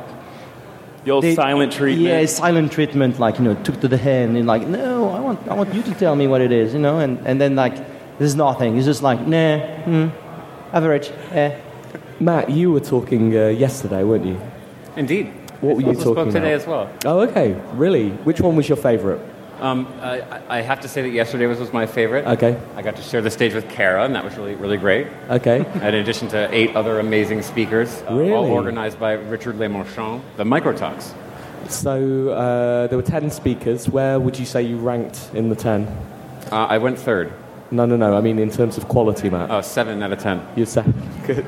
[1.05, 2.07] The old they- silent treatment.
[2.07, 5.47] Yeah, silent treatment, like you know, took to the hand and like, no, I want,
[5.49, 7.75] I want you to tell me what it is, you know, and, and then like,
[8.19, 8.77] there's nothing.
[8.77, 10.07] It's just like, nah, hmm,
[10.71, 11.59] average, eh.
[12.19, 14.39] Matt, you were talking uh, yesterday, weren't you?
[14.95, 15.27] Indeed.
[15.61, 16.61] What were you Also spoke talking today about?
[16.61, 16.89] as well.
[17.05, 17.53] Oh, okay.
[17.73, 18.09] Really?
[18.09, 19.19] Which one was your favourite?
[19.59, 22.25] Um, I, I- have to say that yesterday was, was my favorite.
[22.25, 22.59] Okay.
[22.75, 25.07] I got to share the stage with Cara, and that was really, really great.
[25.29, 25.57] Okay.
[25.75, 31.13] In addition to eight other amazing speakers, uh, all organized by Richard Lemarchand, the Microtalks.
[31.69, 33.87] So uh, there were 10 speakers.
[33.87, 35.87] Where would you say you ranked in the 10?
[36.51, 37.31] Uh, I went third.
[37.73, 38.15] No, no, no.
[38.15, 39.49] I mean, in terms of quality, Matt.
[39.49, 40.45] Oh, seven out of ten.
[40.55, 40.93] You're said
[41.25, 41.43] good.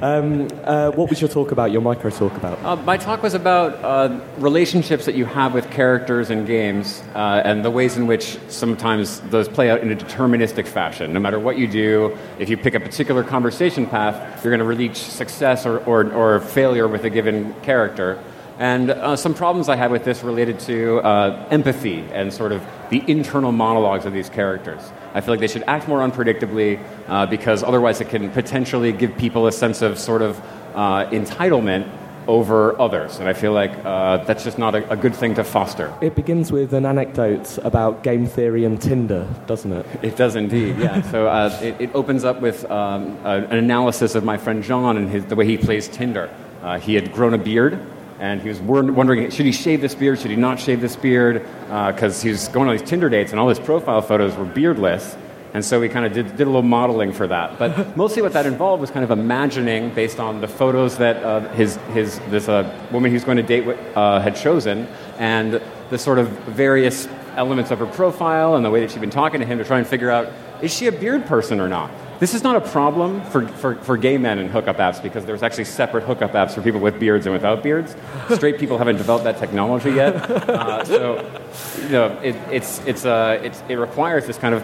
[0.00, 1.72] um, uh, what was your talk about?
[1.72, 2.64] Your micro talk about?
[2.64, 7.42] Uh, my talk was about uh, relationships that you have with characters in games uh,
[7.44, 11.12] and the ways in which sometimes those play out in a deterministic fashion.
[11.12, 14.76] No matter what you do, if you pick a particular conversation path, you're going to
[14.76, 18.22] reach success or, or, or failure with a given character.
[18.60, 22.62] And uh, some problems I had with this related to uh, empathy and sort of
[22.90, 24.82] the internal monologues of these characters.
[25.14, 29.16] I feel like they should act more unpredictably uh, because otherwise it can potentially give
[29.16, 30.38] people a sense of sort of
[30.74, 31.90] uh, entitlement
[32.28, 33.18] over others.
[33.18, 35.90] And I feel like uh, that's just not a, a good thing to foster.
[36.02, 39.86] It begins with an anecdote about game theory and Tinder, doesn't it?
[40.02, 41.00] It does indeed, yeah.
[41.10, 44.98] so uh, it, it opens up with um, a, an analysis of my friend John
[44.98, 46.28] and his, the way he plays Tinder.
[46.62, 47.80] Uh, he had grown a beard,
[48.20, 51.42] and he was wondering should he shave this beard, should he not shave this beard,
[51.66, 55.16] because he was going on these Tinder dates, and all his profile photos were beardless.
[55.52, 57.58] And so we kind of did, did a little modeling for that.
[57.58, 61.48] But mostly what that involved was kind of imagining, based on the photos that uh,
[61.54, 64.86] his, his, this uh, woman he was going to date with, uh, had chosen,
[65.18, 69.10] and the sort of various elements of her profile and the way that she'd been
[69.10, 71.90] talking to him to try and figure out is she a beard person or not?
[72.20, 75.42] This is not a problem for, for, for gay men in hookup apps because there's
[75.42, 77.96] actually separate hookup apps for people with beards and without beards.
[78.34, 80.16] Straight people haven't developed that technology yet.
[80.50, 81.40] Uh, so,
[81.82, 84.62] you know, it, it's, it's, uh, it's, it requires this kind of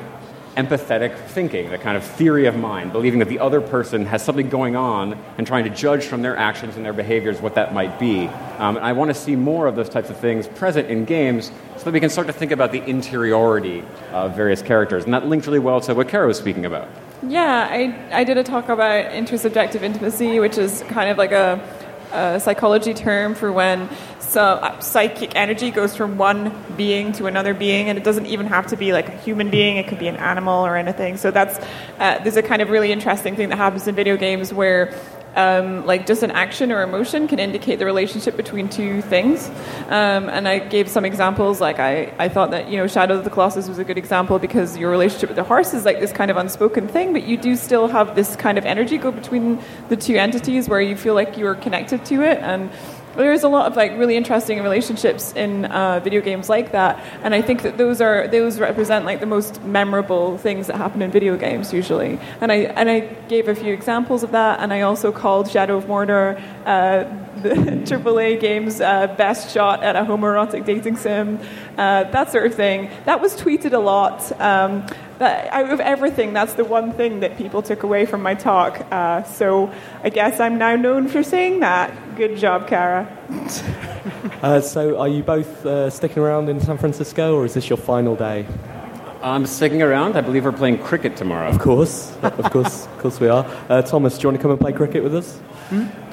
[0.56, 4.50] empathetic thinking, the kind of theory of mind, believing that the other person has something
[4.50, 7.98] going on and trying to judge from their actions and their behaviors what that might
[7.98, 8.26] be.
[8.58, 11.50] Um, and I want to see more of those types of things present in games
[11.78, 15.04] so that we can start to think about the interiority of various characters.
[15.04, 16.88] And that links really well to what Cara was speaking about.
[17.22, 21.60] Yeah, I, I did a talk about intersubjective intimacy, which is kind of like a,
[22.12, 23.88] a psychology term for when
[24.20, 28.46] so, uh, psychic energy goes from one being to another being, and it doesn't even
[28.46, 31.16] have to be like a human being, it could be an animal or anything.
[31.16, 31.58] So, that's
[31.98, 34.92] uh, there's a kind of really interesting thing that happens in video games where
[35.36, 39.48] um, like just an action or emotion can indicate the relationship between two things.
[39.88, 41.60] Um, and I gave some examples.
[41.60, 44.38] Like I, I thought that you know Shadow of the Colossus was a good example
[44.38, 47.36] because your relationship with the horse is like this kind of unspoken thing, but you
[47.36, 51.14] do still have this kind of energy go between the two entities where you feel
[51.14, 52.70] like you are connected to it and.
[53.16, 57.34] There's a lot of like really interesting relationships in uh, video games like that, and
[57.34, 61.10] I think that those are those represent like the most memorable things that happen in
[61.10, 62.18] video games usually.
[62.40, 65.76] And I and I gave a few examples of that, and I also called Shadow
[65.76, 67.04] of Mordor uh,
[67.42, 71.38] the AAA game's uh, best shot at a homoerotic dating sim,
[71.76, 72.90] uh, that sort of thing.
[73.04, 74.38] That was tweeted a lot.
[74.40, 74.86] Um,
[75.18, 78.86] that, out of everything, that's the one thing that people took away from my talk.
[78.90, 82.16] Uh, so I guess I'm now known for saying that.
[82.16, 83.06] Good job, Cara.
[84.42, 87.76] Uh, so, are you both uh, sticking around in San Francisco, or is this your
[87.76, 88.46] final day?
[89.22, 90.16] I'm sticking around.
[90.16, 91.48] I believe we're playing cricket tomorrow.
[91.48, 93.44] Of course, of course, of course we are.
[93.68, 95.40] Uh, Thomas, do you want to come and play cricket with us?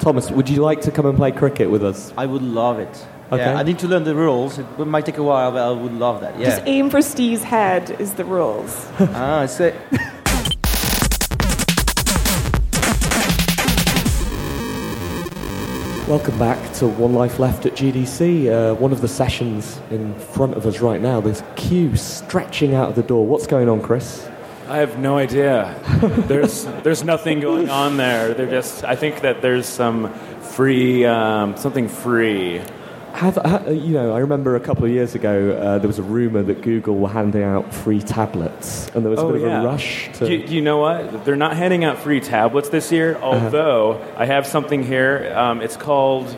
[0.00, 2.12] Thomas, would you like to come and play cricket with us?
[2.16, 3.06] I would love it.
[3.32, 3.42] Okay.
[3.42, 4.58] Yeah, I need to learn the rules.
[4.58, 6.38] It might take a while, but I would love that.
[6.38, 6.50] Yeah.
[6.50, 8.86] Just aim for Steve's head is the rules.
[9.00, 9.72] ah, so
[16.06, 18.52] Welcome back to One Life Left at GDC.
[18.52, 21.22] Uh, one of the sessions in front of us right now.
[21.22, 23.26] There's queue stretching out of the door.
[23.26, 24.28] What's going on, Chris?
[24.68, 25.74] I have no idea.
[26.28, 28.34] there's there's nothing going on there.
[28.34, 28.84] They're just.
[28.84, 32.60] I think that there's some free um, something free.
[33.14, 34.12] Have, ha- you know?
[34.12, 37.08] I remember a couple of years ago uh, there was a rumor that Google were
[37.08, 39.58] handing out free tablets, and there was a Oh, bit yeah.
[39.58, 40.28] of a rush to.
[40.28, 41.24] You, you know what?
[41.24, 43.14] They're not handing out free tablets this year.
[43.14, 43.24] Uh-huh.
[43.44, 45.32] Although I have something here.
[45.36, 46.36] Um, it's called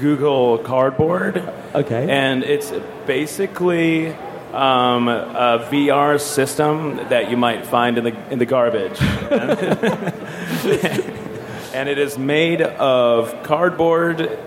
[0.00, 1.48] Google Cardboard.
[1.76, 2.10] Okay.
[2.10, 2.72] And it's
[3.06, 4.08] basically
[4.52, 9.00] um, a VR system that you might find in the in the garbage.
[11.72, 14.38] and it is made of cardboard.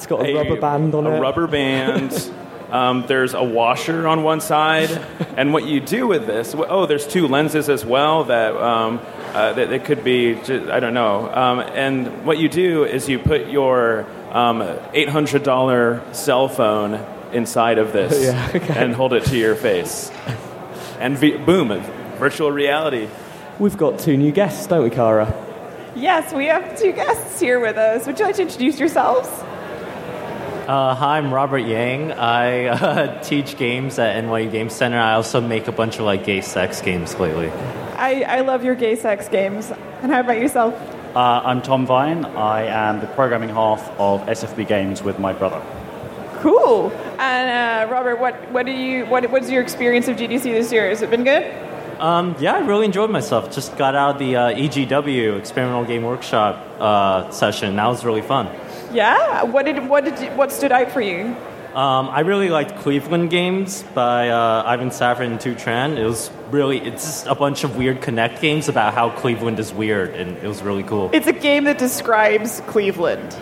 [0.00, 1.20] It's got a rubber band on a it.
[1.20, 2.30] rubber band.
[2.70, 4.92] Um, there's a washer on one side,
[5.36, 6.54] and what you do with this?
[6.56, 9.00] Oh, there's two lenses as well that um,
[9.34, 10.36] uh, that it could be.
[10.36, 11.28] ju- I don't know.
[11.34, 17.92] Um, and what you do is you put your um, $800 cell phone inside of
[17.92, 18.74] this Yeah, okay.
[18.84, 20.12] and hold it to your face,
[21.00, 21.68] and v- boom,
[22.20, 23.08] virtual reality.
[23.58, 25.26] We've got two new guests, don't we, Cara?
[25.96, 28.06] Yes, we have two guests here with us.
[28.06, 29.28] Would you like to introduce yourselves?
[30.66, 32.12] Uh, hi, I'm Robert Yang.
[32.12, 34.98] I uh, teach games at NYU Game Center.
[34.98, 37.50] I also make a bunch of like gay sex games lately.
[37.96, 39.70] I, I love your gay sex games.
[40.02, 40.74] And how about yourself?
[41.16, 42.24] Uh, I'm Tom Vine.
[42.24, 45.60] I am the programming half of SFB Games with my brother.
[46.36, 46.92] Cool.
[47.18, 50.88] And uh, Robert, what, what do you what, what's your experience of GDC this year?
[50.88, 51.52] Has it been good?
[52.00, 53.52] Um, yeah, I really enjoyed myself.
[53.52, 57.76] Just got out of the uh, EGW Experimental Game Workshop uh, session.
[57.76, 58.46] That was really fun.
[58.92, 59.44] Yeah.
[59.44, 61.36] What did what did you, what stood out for you?
[61.74, 65.96] Um, I really liked Cleveland Games by uh, Ivan Safford and Tu Tran.
[65.96, 69.72] It was really it's just a bunch of weird Kinect games about how Cleveland is
[69.72, 71.10] weird, and it was really cool.
[71.12, 73.36] It's a game that describes Cleveland.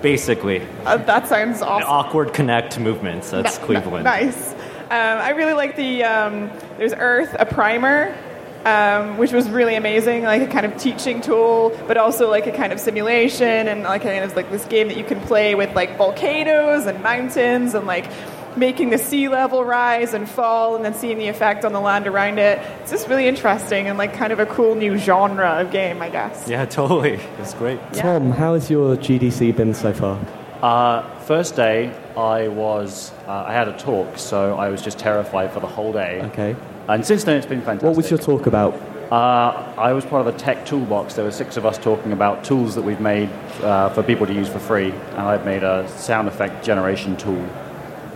[0.00, 1.88] Basically, Uh, that sounds awesome.
[1.88, 3.30] awkward Kinect movements.
[3.30, 4.04] That's Cleveland.
[4.04, 4.52] Nice.
[4.52, 8.14] Um, I really like the um, there's Earth, a primer,
[8.64, 12.52] um, which was really amazing, like a kind of teaching tool, but also like a
[12.52, 15.74] kind of simulation and like kind of like this game that you can play with
[15.74, 18.08] like volcanoes and mountains and like
[18.56, 22.06] making the sea level rise and fall and then seeing the effect on the land
[22.06, 22.58] around it.
[22.80, 26.10] It's just really interesting and like kind of a cool new genre of game, I
[26.10, 26.48] guess.
[26.48, 27.18] Yeah, totally.
[27.38, 27.80] It's great.
[27.92, 30.20] Tom, how has your GDC been so far?
[30.62, 35.50] Uh, first day, I was uh, I had a talk, so I was just terrified
[35.52, 36.20] for the whole day.
[36.26, 36.54] Okay.
[36.88, 37.86] And since then, it's been fantastic.
[37.86, 38.74] What was your talk about?
[39.12, 41.14] Uh, I was part of the tech toolbox.
[41.14, 43.28] There were six of us talking about tools that we've made
[43.62, 47.46] uh, for people to use for free, and I've made a sound effect generation tool.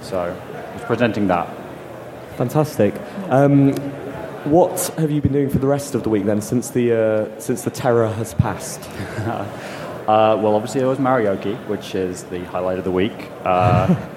[0.01, 1.49] So I was presenting that.
[2.37, 2.95] Fantastic.
[3.29, 3.73] Um,
[4.45, 7.41] what have you been doing for the rest of the week then, since the uh,
[7.41, 8.89] since the terror has passed?
[10.07, 13.29] Uh, well, obviously there was Marioke, which is the highlight of the week.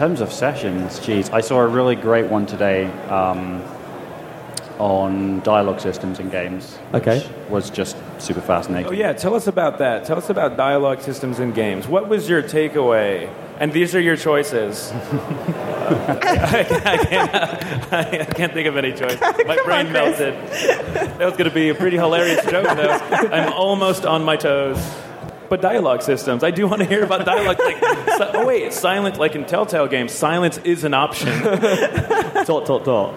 [0.00, 3.62] Uh, in terms of sessions, geez, I saw a really great one today um,
[4.78, 6.78] on dialogue systems in games.
[6.94, 7.20] Okay.
[7.20, 8.86] Which was just super fascinating.
[8.86, 10.06] Oh yeah, tell us about that.
[10.06, 11.86] Tell us about dialogue systems in games.
[11.86, 13.30] What was your takeaway?
[13.58, 14.90] And these are your choices.
[14.90, 19.20] I, can't, I, can't, I can't think of any choice.
[19.46, 20.34] My brain on, melted.
[20.48, 22.88] That was going to be a pretty hilarious joke, though.
[22.88, 24.78] I'm almost on my toes.
[25.50, 27.58] But dialogue systems, I do want to hear about dialogue.
[27.58, 27.76] Like,
[28.18, 31.42] si- oh wait, silent, like in Telltale games, silence is an option.
[32.46, 33.14] dot dot dot.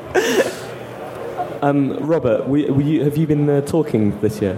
[1.61, 4.57] Um, Robert, we, were you, have you been uh, talking this year?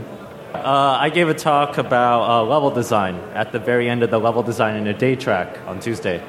[0.53, 4.19] Uh, I gave a talk about uh, level design at the very end of the
[4.19, 6.23] level design in a day track on Tuesday.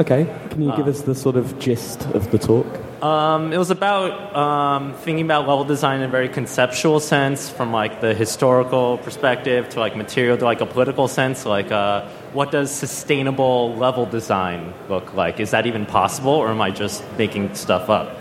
[0.00, 0.24] Okay.
[0.50, 2.66] Can you give Uh, us the sort of gist of the talk?
[3.02, 7.72] Um, it was about um, thinking about level design in a very conceptual sense, from
[7.72, 11.46] like the historical perspective to like material to like a political sense.
[11.46, 15.38] Like, uh, what does sustainable level design look like?
[15.38, 18.16] Is that even possible, or am I just making stuff up?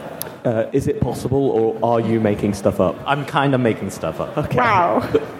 [0.45, 2.95] Uh, is it possible, or are you making stuff up?
[3.05, 4.37] I'm kind of making stuff up.
[4.37, 4.57] Okay.
[4.57, 5.09] Wow.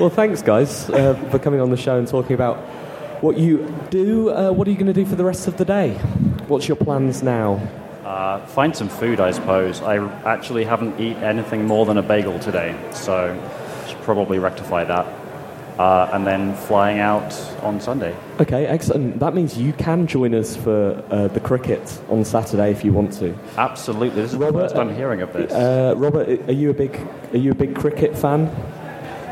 [0.00, 2.56] Well, thanks, guys, uh, for coming on the show and talking about
[3.22, 4.30] what you do.
[4.30, 5.94] Uh, what are you going to do for the rest of the day?
[6.48, 7.60] What's your plans now?
[8.04, 9.80] Uh, find some food, I suppose.
[9.80, 13.34] I actually haven't eaten anything more than a bagel today, so
[13.88, 15.06] should probably rectify that.
[15.78, 18.14] Uh, and then flying out on Sunday.
[18.38, 19.18] Okay, excellent.
[19.18, 23.12] That means you can join us for uh, the cricket on Saturday if you want
[23.14, 23.36] to.
[23.56, 24.22] Absolutely.
[24.22, 25.50] This is Robert, the first time hearing of this.
[25.50, 26.94] Uh, Robert, are you a big
[27.32, 28.54] are you a big cricket fan?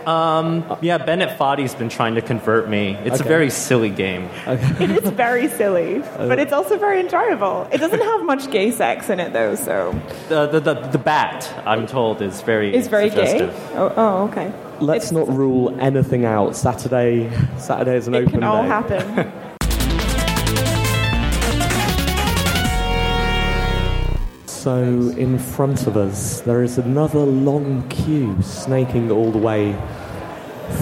[0.07, 2.97] Um, yeah, Bennett Foddy's been trying to convert me.
[3.05, 4.29] It's a very silly game.
[4.47, 7.69] It is very silly, but it's also very enjoyable.
[7.73, 9.93] It doesn't have much gay sex in it, though, so
[10.29, 13.43] The, the, the, the bat, I'm told, is very it's very gay.
[13.75, 14.53] Oh, oh okay.
[14.81, 16.57] Let's not rule anything out.
[16.57, 18.69] Saturday, Saturday is an It open can all day.
[18.69, 19.33] happen.
[24.63, 24.79] So,
[25.17, 29.77] in front of us, there is another long queue snaking all the way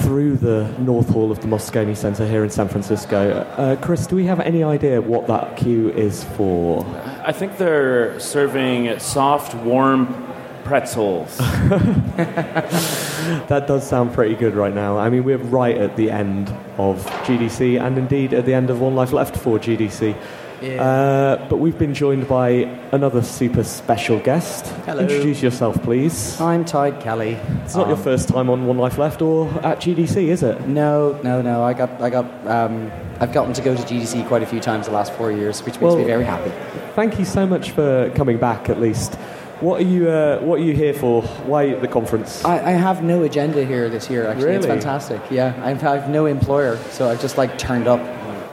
[0.01, 3.31] through the North Hall of the Moscone Center here in San Francisco.
[3.57, 6.85] Uh, Kris, do we have any idea what that queue is for?
[7.25, 10.31] I think they're serving soft, warm
[10.63, 11.39] pretzels.
[13.47, 14.97] That does sound pretty good right now.
[14.97, 18.81] I mean, we're right at the end of GDC and indeed at the end of
[18.81, 20.15] One Life Left for GDC.
[20.61, 22.49] Uh, but we've been joined by
[22.91, 24.67] another super special guest.
[24.85, 25.01] Hello.
[25.01, 26.39] Introduce yourself, please.
[26.39, 27.31] I'm Tadhg Kelly.
[27.65, 30.67] It's not your Um, first time on One Life Left or at GDC, is it?
[30.67, 31.63] No, no, no.
[31.63, 34.85] I got, I got, um, I've gotten to go to GDC quite a few times
[34.85, 36.51] the last four years, which makes me very happy.
[36.95, 38.69] Thank you so much for coming back.
[38.69, 39.15] At least,
[39.61, 40.09] what are you?
[40.09, 41.21] Uh, what are you here for?
[41.45, 42.43] Why the conference?
[42.45, 44.27] I, I have no agenda here this year.
[44.27, 44.79] Actually, it's Really?
[44.79, 45.21] fantastic.
[45.31, 47.99] Yeah, I've, I've no employer, so I've just like turned up.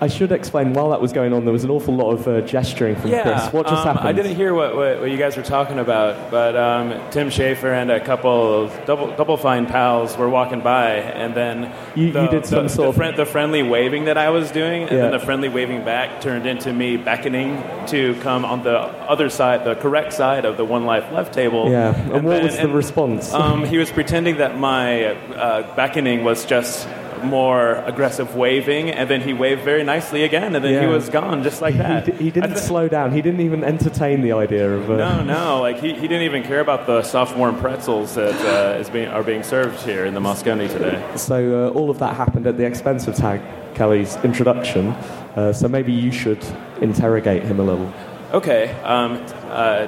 [0.00, 0.72] I should explain.
[0.74, 3.22] While that was going on, there was an awful lot of uh, gesturing from Yeah,
[3.22, 3.52] Kris.
[3.52, 4.08] What just um, happened?
[4.08, 7.72] I didn't hear what, what, what you guys were talking about, but um, Tim Schafer
[7.72, 12.22] and a couple of double, double fine pals were walking by, and then You- the,
[12.22, 14.92] you did some the, sort of- friend- the friendly waving that I was doing, and
[14.92, 14.98] Yeah.
[15.02, 19.64] then the friendly waving back turned into me beckoning to come on the other side,
[19.64, 21.70] the correct side of the One Life Left table.
[21.70, 23.32] Yeah, and what then- was the response?
[23.34, 26.86] Um, he was pretending that my uh, beckoning was just
[27.24, 31.42] more aggressive waving, and then he waved very nicely again, and then he was gone
[31.42, 32.06] just like that.
[32.06, 33.12] He, he didn't I thi- slow down.
[33.12, 34.90] He didn't even entertain the idea of.
[34.90, 38.34] Uh, no, no, like he, he didn't even care about the soft warm pretzels that
[38.44, 41.02] uh, is being, are being served here in the Moscone today.
[41.16, 43.42] So uh, all of that happened at the expense of Tadhg
[43.74, 44.88] Kelly's introduction.
[44.88, 46.44] Uh, so maybe you should
[46.80, 47.92] interrogate him a little.
[48.32, 49.12] Okay, um,
[49.50, 49.86] uh,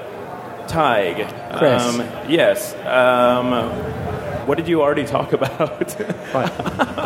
[0.66, 1.59] Tadhg.
[1.59, 1.83] Kris.
[1.83, 2.74] Um, yes.
[2.87, 3.53] Um,
[4.51, 5.96] what did you already talk about?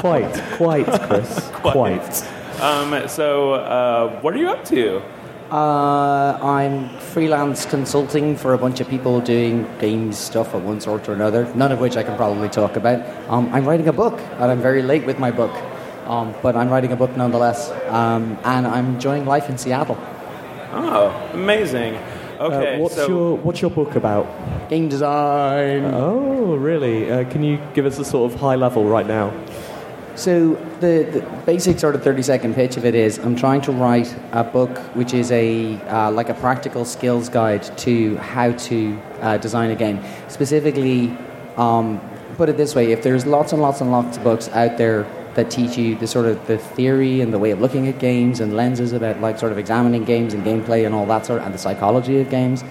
[0.00, 1.50] Quite, quite, Kris.
[1.52, 2.22] quite.
[2.58, 5.02] Um, so, uh, what are you up to?
[5.50, 11.06] Uh, I'm freelance consulting for a bunch of people doing games stuff of one sort
[11.06, 13.06] or another, none of which I can probably talk about.
[13.28, 15.52] Um, I'm writing a book, and I'm very late with my book,
[16.06, 19.98] um, but I'm writing a book nonetheless, um, and I'm enjoying life in Seattle.
[20.72, 21.98] Oh, amazing.
[22.40, 24.26] Okay, Uh, what's so your What's your book about?
[24.68, 25.84] Game design.
[25.84, 27.10] Oh, really?
[27.10, 29.32] Uh, can you give us a sort of high level right now?
[30.16, 33.72] So the, the basic sort of thirty second pitch of it is I'm trying to
[33.72, 39.00] write a book which is a uh, like a practical skills guide to how to
[39.20, 40.00] uh, design a game.
[40.28, 41.16] Specifically,
[41.56, 42.00] um,
[42.36, 45.04] put it this way: if there's lots and lots and lots of books out there
[45.34, 48.40] that teach you the sort of the theory and the way of looking at games
[48.40, 51.46] and lenses about like sort of examining games and gameplay and all that sort of,
[51.46, 52.62] and the psychology of games,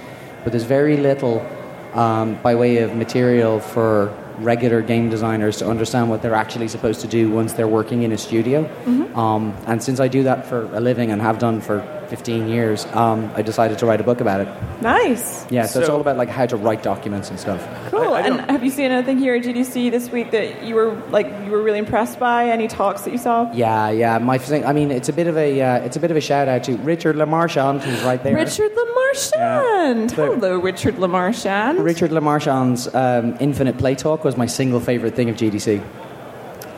[0.43, 1.45] but there's very little
[1.93, 7.01] um, by way of material for regular game designers to understand what they're actually supposed
[7.01, 8.69] to do once they're working in a studio.
[9.15, 12.85] Um, and since I do that for a living and have done for 15 years,
[12.87, 14.81] um, I decided to write a book about it.
[14.81, 15.49] Nice.
[15.51, 17.61] Yeah, so, it's all about like how to write documents and stuff.
[17.89, 18.15] Cool.
[18.15, 21.51] and have you seen anything here at GDC this week that you were like you
[21.51, 22.49] were really impressed by?
[22.49, 23.51] Any talks that you saw?
[23.53, 24.17] Yeah, yeah.
[24.17, 26.21] My thing, I mean, it's a bit of a uh, it's a bit of a
[26.21, 28.35] shout out to Richard Lemarchand, who's right there.
[28.35, 28.92] Richard Lemarchand.
[29.15, 31.83] Hello, Richard Lemarchand.
[31.83, 35.83] Richard Lemarchand's um, Infinite Play Talk was my single favorite thing of GDC.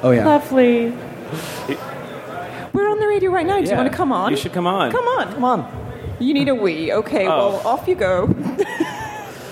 [0.03, 0.25] Oh yeah.
[0.25, 0.89] Lovely.
[2.73, 3.55] We're on the radio right now.
[3.57, 4.31] Do you Yeah, want to come on?
[4.31, 4.91] You should come on.
[4.91, 5.33] Come on.
[5.33, 6.15] Come on.
[6.19, 6.91] You need a wee.
[6.93, 7.49] Okay, Oh.
[7.49, 8.27] well, off you go.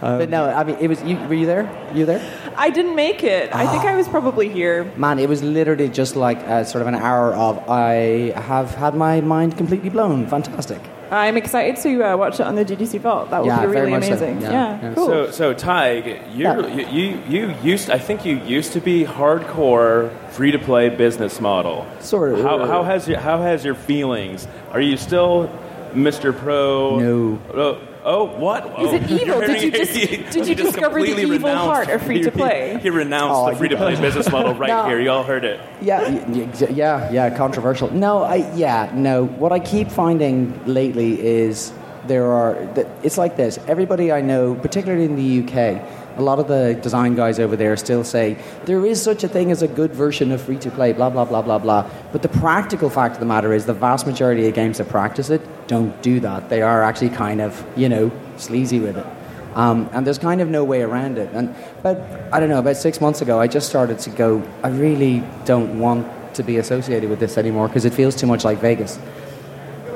[0.00, 1.02] but no, I mean, it was.
[1.02, 1.68] You, were you there?
[1.94, 2.20] You there?
[2.56, 3.54] I didn't make it.
[3.54, 4.84] I think I was probably here.
[4.96, 8.94] Man, it was literally just like a, sort of an hour of I have had
[8.94, 10.26] my mind completely blown.
[10.26, 10.80] Fantastic.
[11.10, 13.30] I'm excited to uh, watch it on the GDC Vault.
[13.30, 14.08] That will Yeah, be really much so.
[14.12, 14.40] amazing.
[14.42, 14.94] Yeah, Yeah, yeah.
[14.94, 15.06] cool.
[15.06, 20.10] So, so Tadhg, you're, you, you, you used, I think you used to be hardcore
[20.30, 21.86] free to play business model.
[22.00, 22.40] Sort of.
[22.42, 24.46] How, how has your, how has your feelings?
[24.70, 25.50] Are you still
[25.92, 26.36] Mr.
[26.36, 26.98] Pro?
[27.00, 27.80] No.
[28.10, 28.64] Oh, oh, what?
[28.66, 29.40] Is Oh, it evil?
[29.40, 29.92] Did you just-
[30.32, 32.74] did you discover the evil renounced- heart of free-to-play?
[32.74, 34.86] He, he renounced Oh, the free to play business model right No.
[34.86, 35.00] here.
[35.00, 35.60] You all heard it.
[35.80, 37.36] Yeah, y- y- yeah, yeah.
[37.36, 37.90] Controversial.
[37.92, 39.24] No, I yeah, no.
[39.26, 41.72] What I keep finding lately is
[42.06, 42.56] there are.
[43.02, 43.58] It's like this.
[43.68, 47.76] Everybody I know, particularly in the UK, a lot of the design guys over there
[47.76, 50.92] still say there is such a thing as a good version of free to play.
[50.92, 51.90] Blah blah blah blah blah.
[52.12, 55.30] But the practical fact of the matter is, the vast majority of games that practice
[55.30, 56.48] it don't do that.
[56.50, 59.06] They are actually kind of you know sleazy with it.
[59.54, 61.30] Um, and there's kind of no way around it.
[61.32, 61.96] And but
[62.32, 62.58] I don't know.
[62.58, 64.42] About six months ago, I just started to go.
[64.62, 68.44] I really don't want to be associated with this anymore because it feels too much
[68.44, 68.98] like Vegas.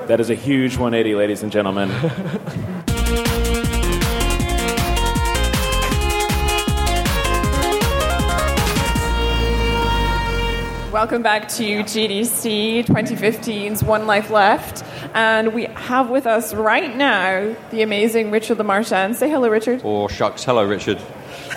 [0.06, 1.90] That is a huge 180, ladies and gentlemen.
[11.04, 14.82] Welcome back to GDC 2015's One Life Left.
[15.12, 19.14] And we have with us right now the amazing Richard Lemarchand.
[19.14, 19.82] Say hello, Richard.
[19.84, 20.98] Or shucks, hello, Richard.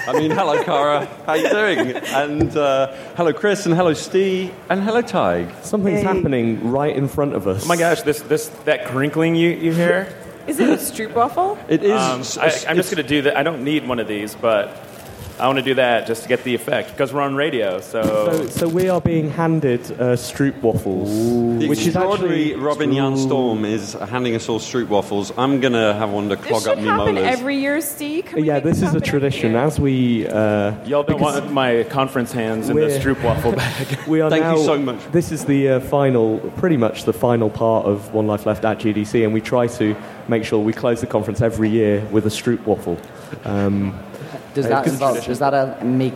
[0.06, 1.06] I mean, hello, Cara.
[1.26, 1.96] How you doing?
[2.08, 5.64] And uh, hello, Kris, and hello, Steve, and hello, Tadhg.
[5.64, 7.64] Something's happening right in front of us.
[7.64, 10.14] Oh my gosh, this, this that crinkling you, you hear?
[10.46, 11.58] Is it a stroopwafel?
[11.70, 11.92] It is.
[12.38, 13.38] Um, I, I'm just going to do that.
[13.38, 14.76] I don't need one of these, but
[15.40, 17.80] I want to do that just to get the effect because we're on radio.
[17.80, 21.10] So, So, so we are being handed uh, Stroop waffles,
[21.60, 25.32] The which is extraordinary actually Robin Jan Storm is handing us all Stroop waffles.
[25.38, 27.38] I'm going to have one to This clog should up me happen molars.
[27.38, 28.26] every year, Steve.
[28.26, 29.52] Can we yeah, make this is a happen every tradition.
[29.52, 29.60] year?
[29.62, 33.52] As we uh, y'all don't because want my conference hands in the We're- Stroop waffle
[33.52, 34.00] bag.
[34.08, 35.06] we are Thank now, you so much.
[35.12, 38.80] This is the uh, final, pretty much the final part of One Life Left at
[38.80, 39.96] GDC, and we try to
[40.28, 42.98] make sure we close the conference every year with a Stroop waffle.
[43.46, 43.98] Um,
[44.58, 46.16] Does that involve, does that uh, make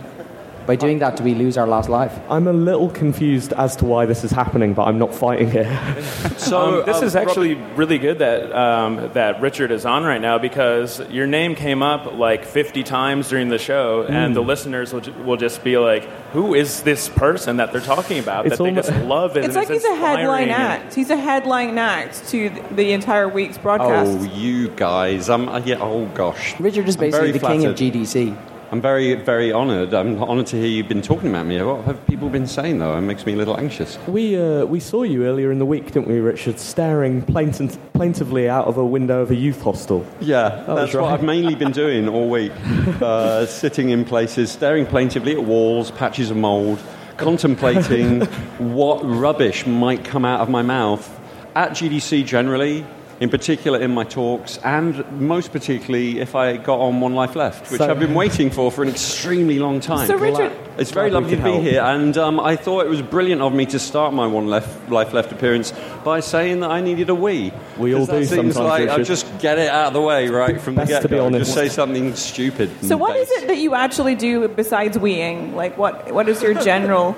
[0.66, 2.18] by doing that do we lose our last life?
[2.28, 5.66] I'm a little confused as to why this is happening, but I'm not fighting it.
[6.42, 10.20] So um, this uh, is actually really good that um, that Richard is on right
[10.20, 14.34] now because your name came up like 50 times during the show, and Mm.
[14.34, 18.18] the listeners will, ju- will just be like, "Who is this person that they're talking
[18.18, 19.44] about?" It's that they just love it.
[19.44, 20.94] It's and like he's a headline inspiring and- act.
[20.94, 24.10] He's a headline act to the entire week's broadcast.
[24.20, 25.28] Oh, you guys.
[25.30, 26.58] I'm, uh, yeah, oh, gosh.
[26.58, 27.76] Richard is basically very the king of.
[27.76, 28.36] GDC.
[28.72, 29.92] I'm very, very honoured.
[29.92, 31.60] I'm honoured to hear you've been talking about me.
[31.60, 32.96] What have people been saying, though?
[32.96, 33.98] It makes me a little anxious.
[34.08, 38.48] We, uh, we saw you earlier in the week, didn't we, Richard, staring plaintive, plaintively
[38.48, 40.06] out of a window of a youth hostel.
[40.20, 41.12] Yeah, was that's what right.
[41.12, 42.52] I've mainly been doing all week.
[43.02, 46.78] Uh, sitting in places, staring plaintively at walls, patches of mould,
[47.16, 48.20] contemplating
[48.58, 51.20] what rubbish might come out of my mouth
[51.54, 52.86] at GDC generally,
[53.22, 57.70] in particular in my talks, and most particularly if I got on One Life Left,
[57.70, 60.06] which So- I've been waiting for for an extremely long time.
[60.08, 61.62] So, Richard- It's very lovely to could be help.
[61.62, 64.90] here, and um, I thought it was brilliant of me to start my One Left,
[64.90, 67.52] Life Left appearance by saying that I needed a wee.
[67.78, 69.04] We all 'Cause that do seems sometimes, like I Richard.
[69.06, 71.26] just get it out of the way right from Best the to be get-go.
[71.26, 71.44] honest.
[71.44, 72.70] Just say something stupid.
[72.80, 73.42] So and what is base.
[73.42, 75.54] it that you actually do besides weeing?
[75.54, 77.12] Like what what is your general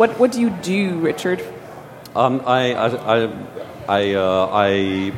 [0.00, 1.40] what what do you do, Richard?
[2.16, 2.86] Um, I, I,
[3.16, 3.28] I,
[3.88, 5.12] I, uh, I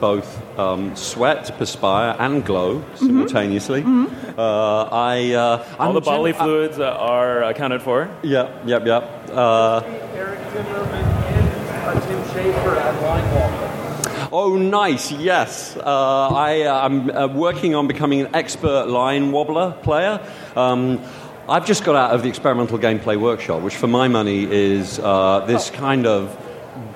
[0.00, 3.82] both um, sweat, perspire, and glow simultaneously.
[3.84, 8.08] Uh, I, uh, All I'm the gen- bodily fluids uh, are accounted for.
[8.22, 9.30] Yeah, yep, yep.
[9.32, 9.80] Uh,
[10.14, 13.72] Eric Zimmerman and Tim Schafer at Line
[14.32, 15.12] Oh, nice.
[15.12, 15.82] Yes, uh,
[16.28, 20.20] I, uh, I'm uh, working on becoming an expert line wobbler player.
[20.56, 21.00] Um,
[21.48, 25.44] I've just got out of the experimental gameplay workshop, which, for my money, is uh,
[25.46, 26.36] this kind of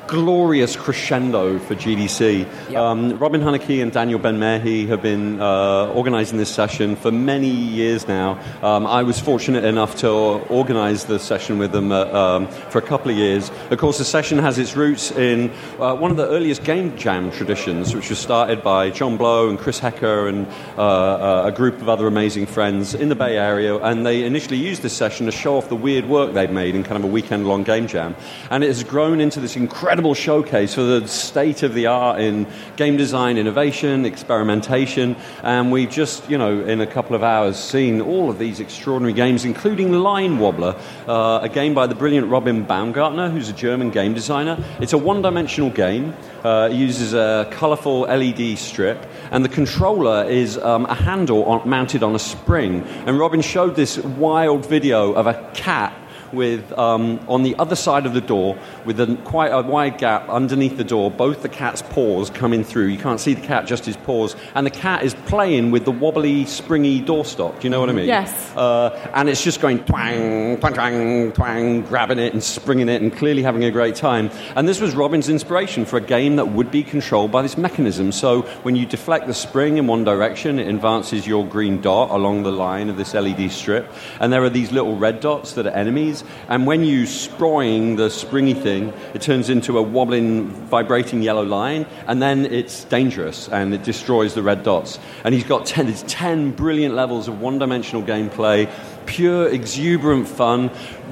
[0.07, 2.75] glorious crescendo for GDC.
[2.75, 8.09] Um, Robin Hunicke and Daniel Benmergui have been uh, organizing this session for many years
[8.09, 8.39] now.
[8.63, 12.83] Um, I was fortunate enough to organize the session with them uh, um, for a
[12.83, 13.51] couple of years.
[13.71, 17.31] Of course, the session has its roots in uh, one of the earliest game jam
[17.31, 21.81] traditions, which was started by Jon Blow and Chris Hecker and uh, uh, a group
[21.81, 23.77] of other amazing friends in the Bay Area.
[23.77, 26.83] And they initially used this session to show off the weird work they'd made in
[26.83, 28.17] kind of a weekend long game jam.
[28.51, 29.70] And it has grown into this incredible
[30.15, 32.47] showcase for the state of the art in
[32.77, 35.17] game design, innovation, experimentation.
[35.43, 39.13] And we've just, you know, in a couple of hours seen all of these extraordinary
[39.13, 43.91] games, including Line Wobbler, uh, a game by the brilliant Robin Baumgarten, who's a German
[43.91, 44.63] game designer.
[44.81, 46.15] It's a one dimensional game.
[46.45, 51.69] Uh, it uses a colorful LED strip, and the controller is um, a handle on,
[51.69, 52.83] mounted on a spring.
[53.07, 55.93] And Robin showed this wild video of a cat
[56.33, 60.29] with um, on the other side of the door with a, quite a wide gap
[60.29, 63.85] underneath the door both the cat's paws coming through you can't see the cat just
[63.85, 67.81] his paws and the cat is playing with the wobbly springy doorstop do you know
[67.81, 68.55] what i mean Yes.
[68.57, 73.15] uh, and it's just going twang, twang, twang, twang, grabbing it and springing it and
[73.15, 74.31] clearly having a great time.
[74.57, 78.13] And this was Robin's inspiration for a game that would be controlled by this mechanism.
[78.13, 82.43] So when you deflect the spring in one direction, it advances your green dot along
[82.43, 83.91] the line of this LED strip.
[84.21, 86.20] And there are these little red dots that are enemies.
[86.49, 91.87] And when you sproing the springy thing, it turns into a wobbling, vibrating yellow line.
[92.07, 94.99] And then it's dangerous and it destroys the red dots.
[95.25, 98.71] And he's got 10, it's 10 brilliant levels of one dimensional gameplay
[99.11, 100.71] pure, exuberant fun,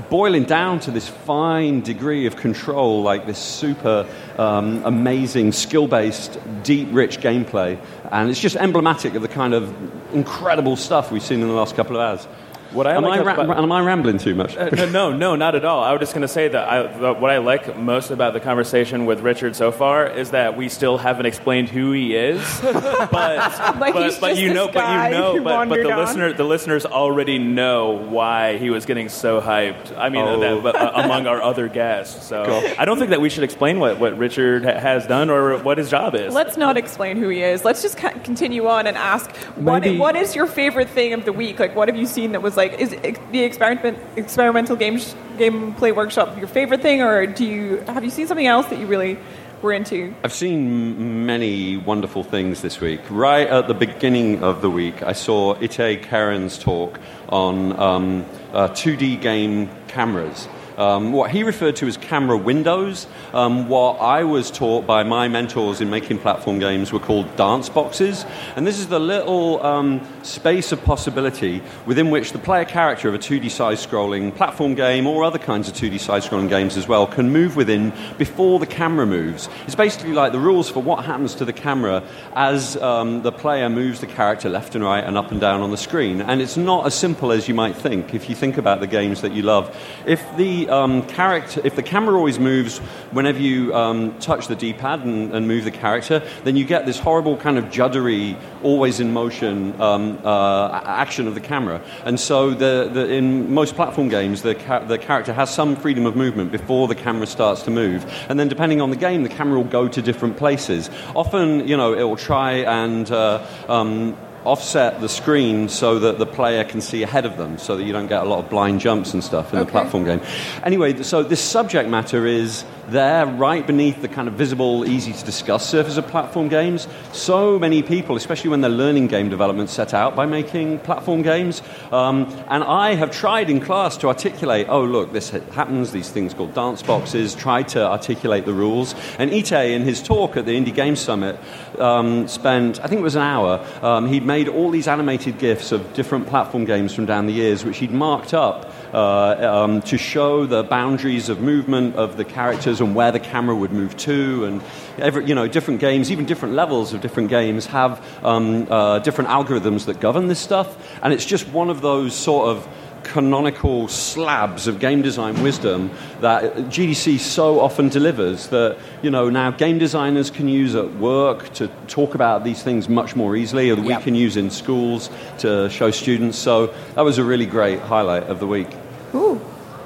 [0.08, 4.06] boiling down to this fine degree of control, like this super
[4.38, 7.78] um, amazing, skill based, deep, rich gameplay.
[8.12, 9.74] And it's just emblematic of the kind of
[10.14, 12.28] incredible stuff we've seen in the last couple of hours.
[12.72, 14.56] What I am, like I ra- about- am I rambling too much?
[14.56, 15.82] Uh, no, no, no, not at all.
[15.82, 18.40] I was just going to say that I, the, what I like most about the
[18.40, 23.10] conversation with Richard so far is that we still haven't explained who he is, but
[23.80, 25.98] Like but, but you know, but you know, but, but the on.
[25.98, 29.96] listener, the listeners already know why he was getting so hyped.
[29.96, 30.40] I mean, Oh.
[30.40, 32.26] that, but, uh, among our other guests.
[32.26, 32.74] So Gosh.
[32.78, 35.78] I don't think that we should explain what, what Richard ha- has done or what
[35.78, 36.34] his job is.
[36.34, 37.64] Let's not explain who he is.
[37.64, 41.32] Let's just ca- continue on and ask what, what is your favorite thing of the
[41.32, 41.58] week?
[41.58, 45.94] Like, what have you seen that was like, is the experiment, experimental game sh- gameplay
[45.94, 49.16] workshop your favorite thing, or do you have you seen something else that you really
[49.62, 50.14] were into?
[50.24, 53.00] I've seen many wonderful things this week.
[53.08, 58.68] Right at the beginning of the week, I saw Itay Keren's talk on um, uh,
[58.68, 60.48] 2D game cameras.
[60.78, 65.26] Um, what he referred to as camera windows, um, what I was taught by my
[65.26, 68.24] mentors in making platform games were called dance boxes.
[68.54, 73.14] And this is the little um, space of possibility within which the player character of
[73.14, 76.86] a 2D side scrolling platform game or other kinds of 2D side scrolling games as
[76.86, 79.48] well can move within before the camera moves.
[79.66, 82.04] It's basically like the rules for what happens to the camera
[82.36, 85.72] as um, the player moves the character left and right and up and down on
[85.72, 86.20] the screen.
[86.20, 89.22] And it's not as simple as you might think if you think about the games
[89.22, 89.76] that you love.
[90.06, 92.78] If the um, character, if the camera always moves
[93.12, 96.98] whenever you um, touch the D-pad and, and move the character, then you get this
[96.98, 101.80] horrible kind of juddery, always in motion um, uh, action of the camera.
[102.04, 106.06] And so, the, the, in most platform games, the, ca- the character has some freedom
[106.06, 108.04] of movement before the camera starts to move.
[108.28, 110.90] And then, depending on the game, the camera will go to different places.
[111.14, 114.16] Often, you know, it will try and uh, um,
[114.48, 117.92] offset the screen so that the player can see ahead of them, so that you
[117.92, 120.20] don't get a lot of blind jumps and stuff in the platform game.
[120.62, 125.24] Anyway, so this subject matter is there, right beneath the kind of visible, easy to
[125.24, 126.88] discuss surface of platform games.
[127.12, 131.60] So many people, especially when they're learning game development, set out by making platform games.
[131.92, 136.32] Um, and I have tried in class to articulate, oh, look, this happens, these things
[136.32, 138.94] called dance boxes, tried to articulate the rules.
[139.18, 141.38] And Itay, in his talk at the Indie Game Summit,
[141.78, 145.72] um, spent, I think it was an hour, um, he'd made all these animated GIFs
[145.72, 149.96] of different platform games from down the years, which he'd marked up uh, um, to
[149.96, 154.44] show the boundaries of movement of the characters and where the camera would move to.
[154.44, 154.62] And
[154.98, 159.30] every, you know, different games, even different levels of different games, have um, uh, different
[159.30, 160.76] algorithms that govern this stuff.
[161.02, 162.68] And it's just one of those sort of
[163.08, 165.90] canonical slabs of game design wisdom
[166.20, 171.52] that GDC so often delivers that you know now game designers can use at work
[171.54, 175.10] to talk about these things much more easily or that we can use in schools
[175.38, 176.38] to show students.
[176.38, 178.68] So that was a really great highlight of the week.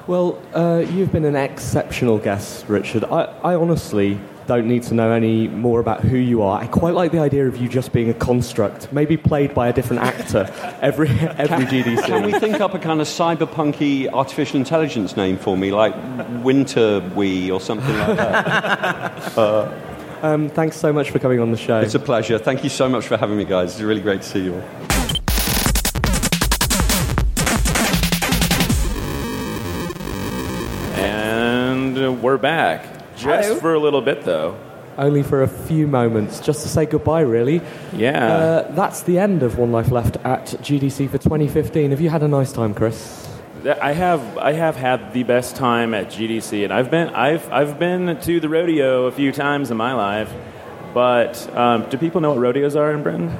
[0.08, 3.04] Well, uh, you've been an exceptional guest, Richard.
[3.04, 6.60] I, I honestly don't need to know any more about who you are.
[6.60, 9.72] I quite like the idea of you just being a construct, maybe played by a
[9.72, 12.04] different actor every every GDC.
[12.04, 15.94] Can we think up a kind of cyberpunky artificial intelligence name for me, like
[16.42, 19.38] Winter Wee or something like that?
[19.38, 21.80] uh, um, thanks so much for coming on the show.
[21.80, 22.38] It's a pleasure.
[22.38, 23.72] Thank you so much for having me, guys.
[23.72, 24.62] It's really great to see you all.
[30.96, 32.91] And uh, we're back.
[33.22, 33.60] Just Hello.
[33.60, 34.58] for a little bit, though.
[34.98, 37.62] Only for a few moments, just to say goodbye, really.
[37.92, 38.26] Yeah.
[38.26, 41.90] Uh, that's the end of One Life Left at GDC for 2015.
[41.90, 43.28] Have you had a nice time, Kris?
[43.80, 47.78] I have I have had the best time at GDC, and I've been I've I've
[47.78, 50.32] been to the rodeo a few times in my life.
[50.92, 53.36] But um, do people know what rodeos are in Britain?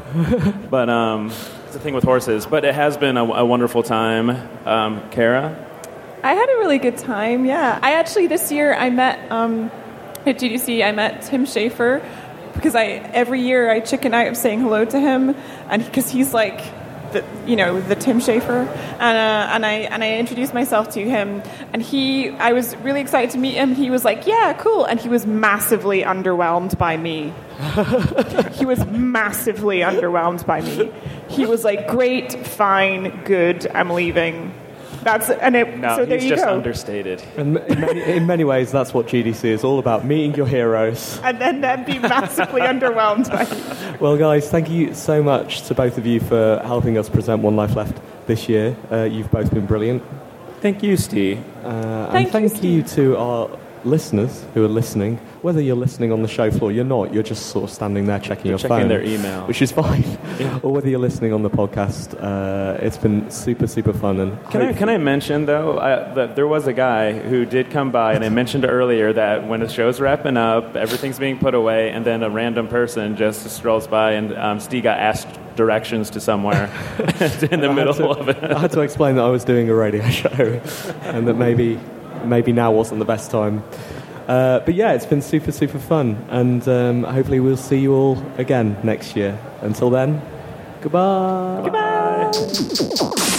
[0.70, 1.32] but um,
[1.66, 2.46] it's a thing with horses.
[2.46, 4.30] But it has been a, a wonderful time.
[4.66, 5.66] Um, Cara,
[6.24, 7.44] I had a really good time.
[7.44, 9.72] Yeah, I actually this year I met um,
[10.24, 10.84] at GDC.
[10.84, 12.00] I met Tim Schafer
[12.54, 15.34] because I every year I chicken out of saying hello to him,
[15.68, 16.62] and because he's like.
[17.12, 21.04] The, you know the Tim Schafer, and uh, and I and I introduced myself to
[21.04, 21.42] him,
[21.74, 23.74] and he I was really excited to meet him.
[23.74, 27.34] He was like, "Yeah, cool," and he was massively underwhelmed by me.
[28.52, 30.90] he was massively underwhelmed by me.
[31.28, 33.66] He was like, "Great, fine, good.
[33.74, 34.54] I'm leaving."
[35.02, 36.52] That's and it, no, so there he's you just go.
[36.54, 37.22] understated.
[37.36, 41.18] And in many, in many ways, that's what GDC is all about meeting your heroes.
[41.22, 43.42] and then then be massively underwhelmed by
[43.92, 43.98] you.
[44.00, 47.56] Well, guys, thank you so much to both of you for helping us present One
[47.56, 48.76] Life Left this year.
[48.90, 50.02] Uh, you've both been brilliant.
[50.60, 51.38] Thank you, Steve.
[51.64, 56.22] Uh, Thank and thank you, to our listeners who are listening, whether you're listening on
[56.22, 58.76] the show floor, you're not, you're just sort of standing there checking They're your checking
[58.78, 58.88] phone.
[58.88, 59.44] their email.
[59.48, 60.04] Which is fine.
[60.62, 64.20] Or whether you're listening on the podcast, uh, it's been super, super fun.
[64.20, 67.70] And Can I, can I mention, though, uh, that there was a guy who did
[67.70, 71.54] come by, and I mentioned earlier that when the show's wrapping up, everything's being put
[71.54, 76.10] away, and then a random person just strolls by, and um, Steve got asked directions
[76.10, 76.64] to somewhere
[77.50, 78.42] in the middle to- of it.
[78.42, 80.28] I had to explain that I was doing a radio show
[81.02, 81.78] and that maybe,
[82.24, 83.62] maybe now wasn't the best time.
[84.28, 86.24] Uh, but yeah, it's been super, super fun.
[86.28, 89.38] And um, hopefully we'll see you all again next year.
[89.60, 90.20] Until then,
[90.80, 91.60] goodbye.
[91.62, 93.38] Goodbye.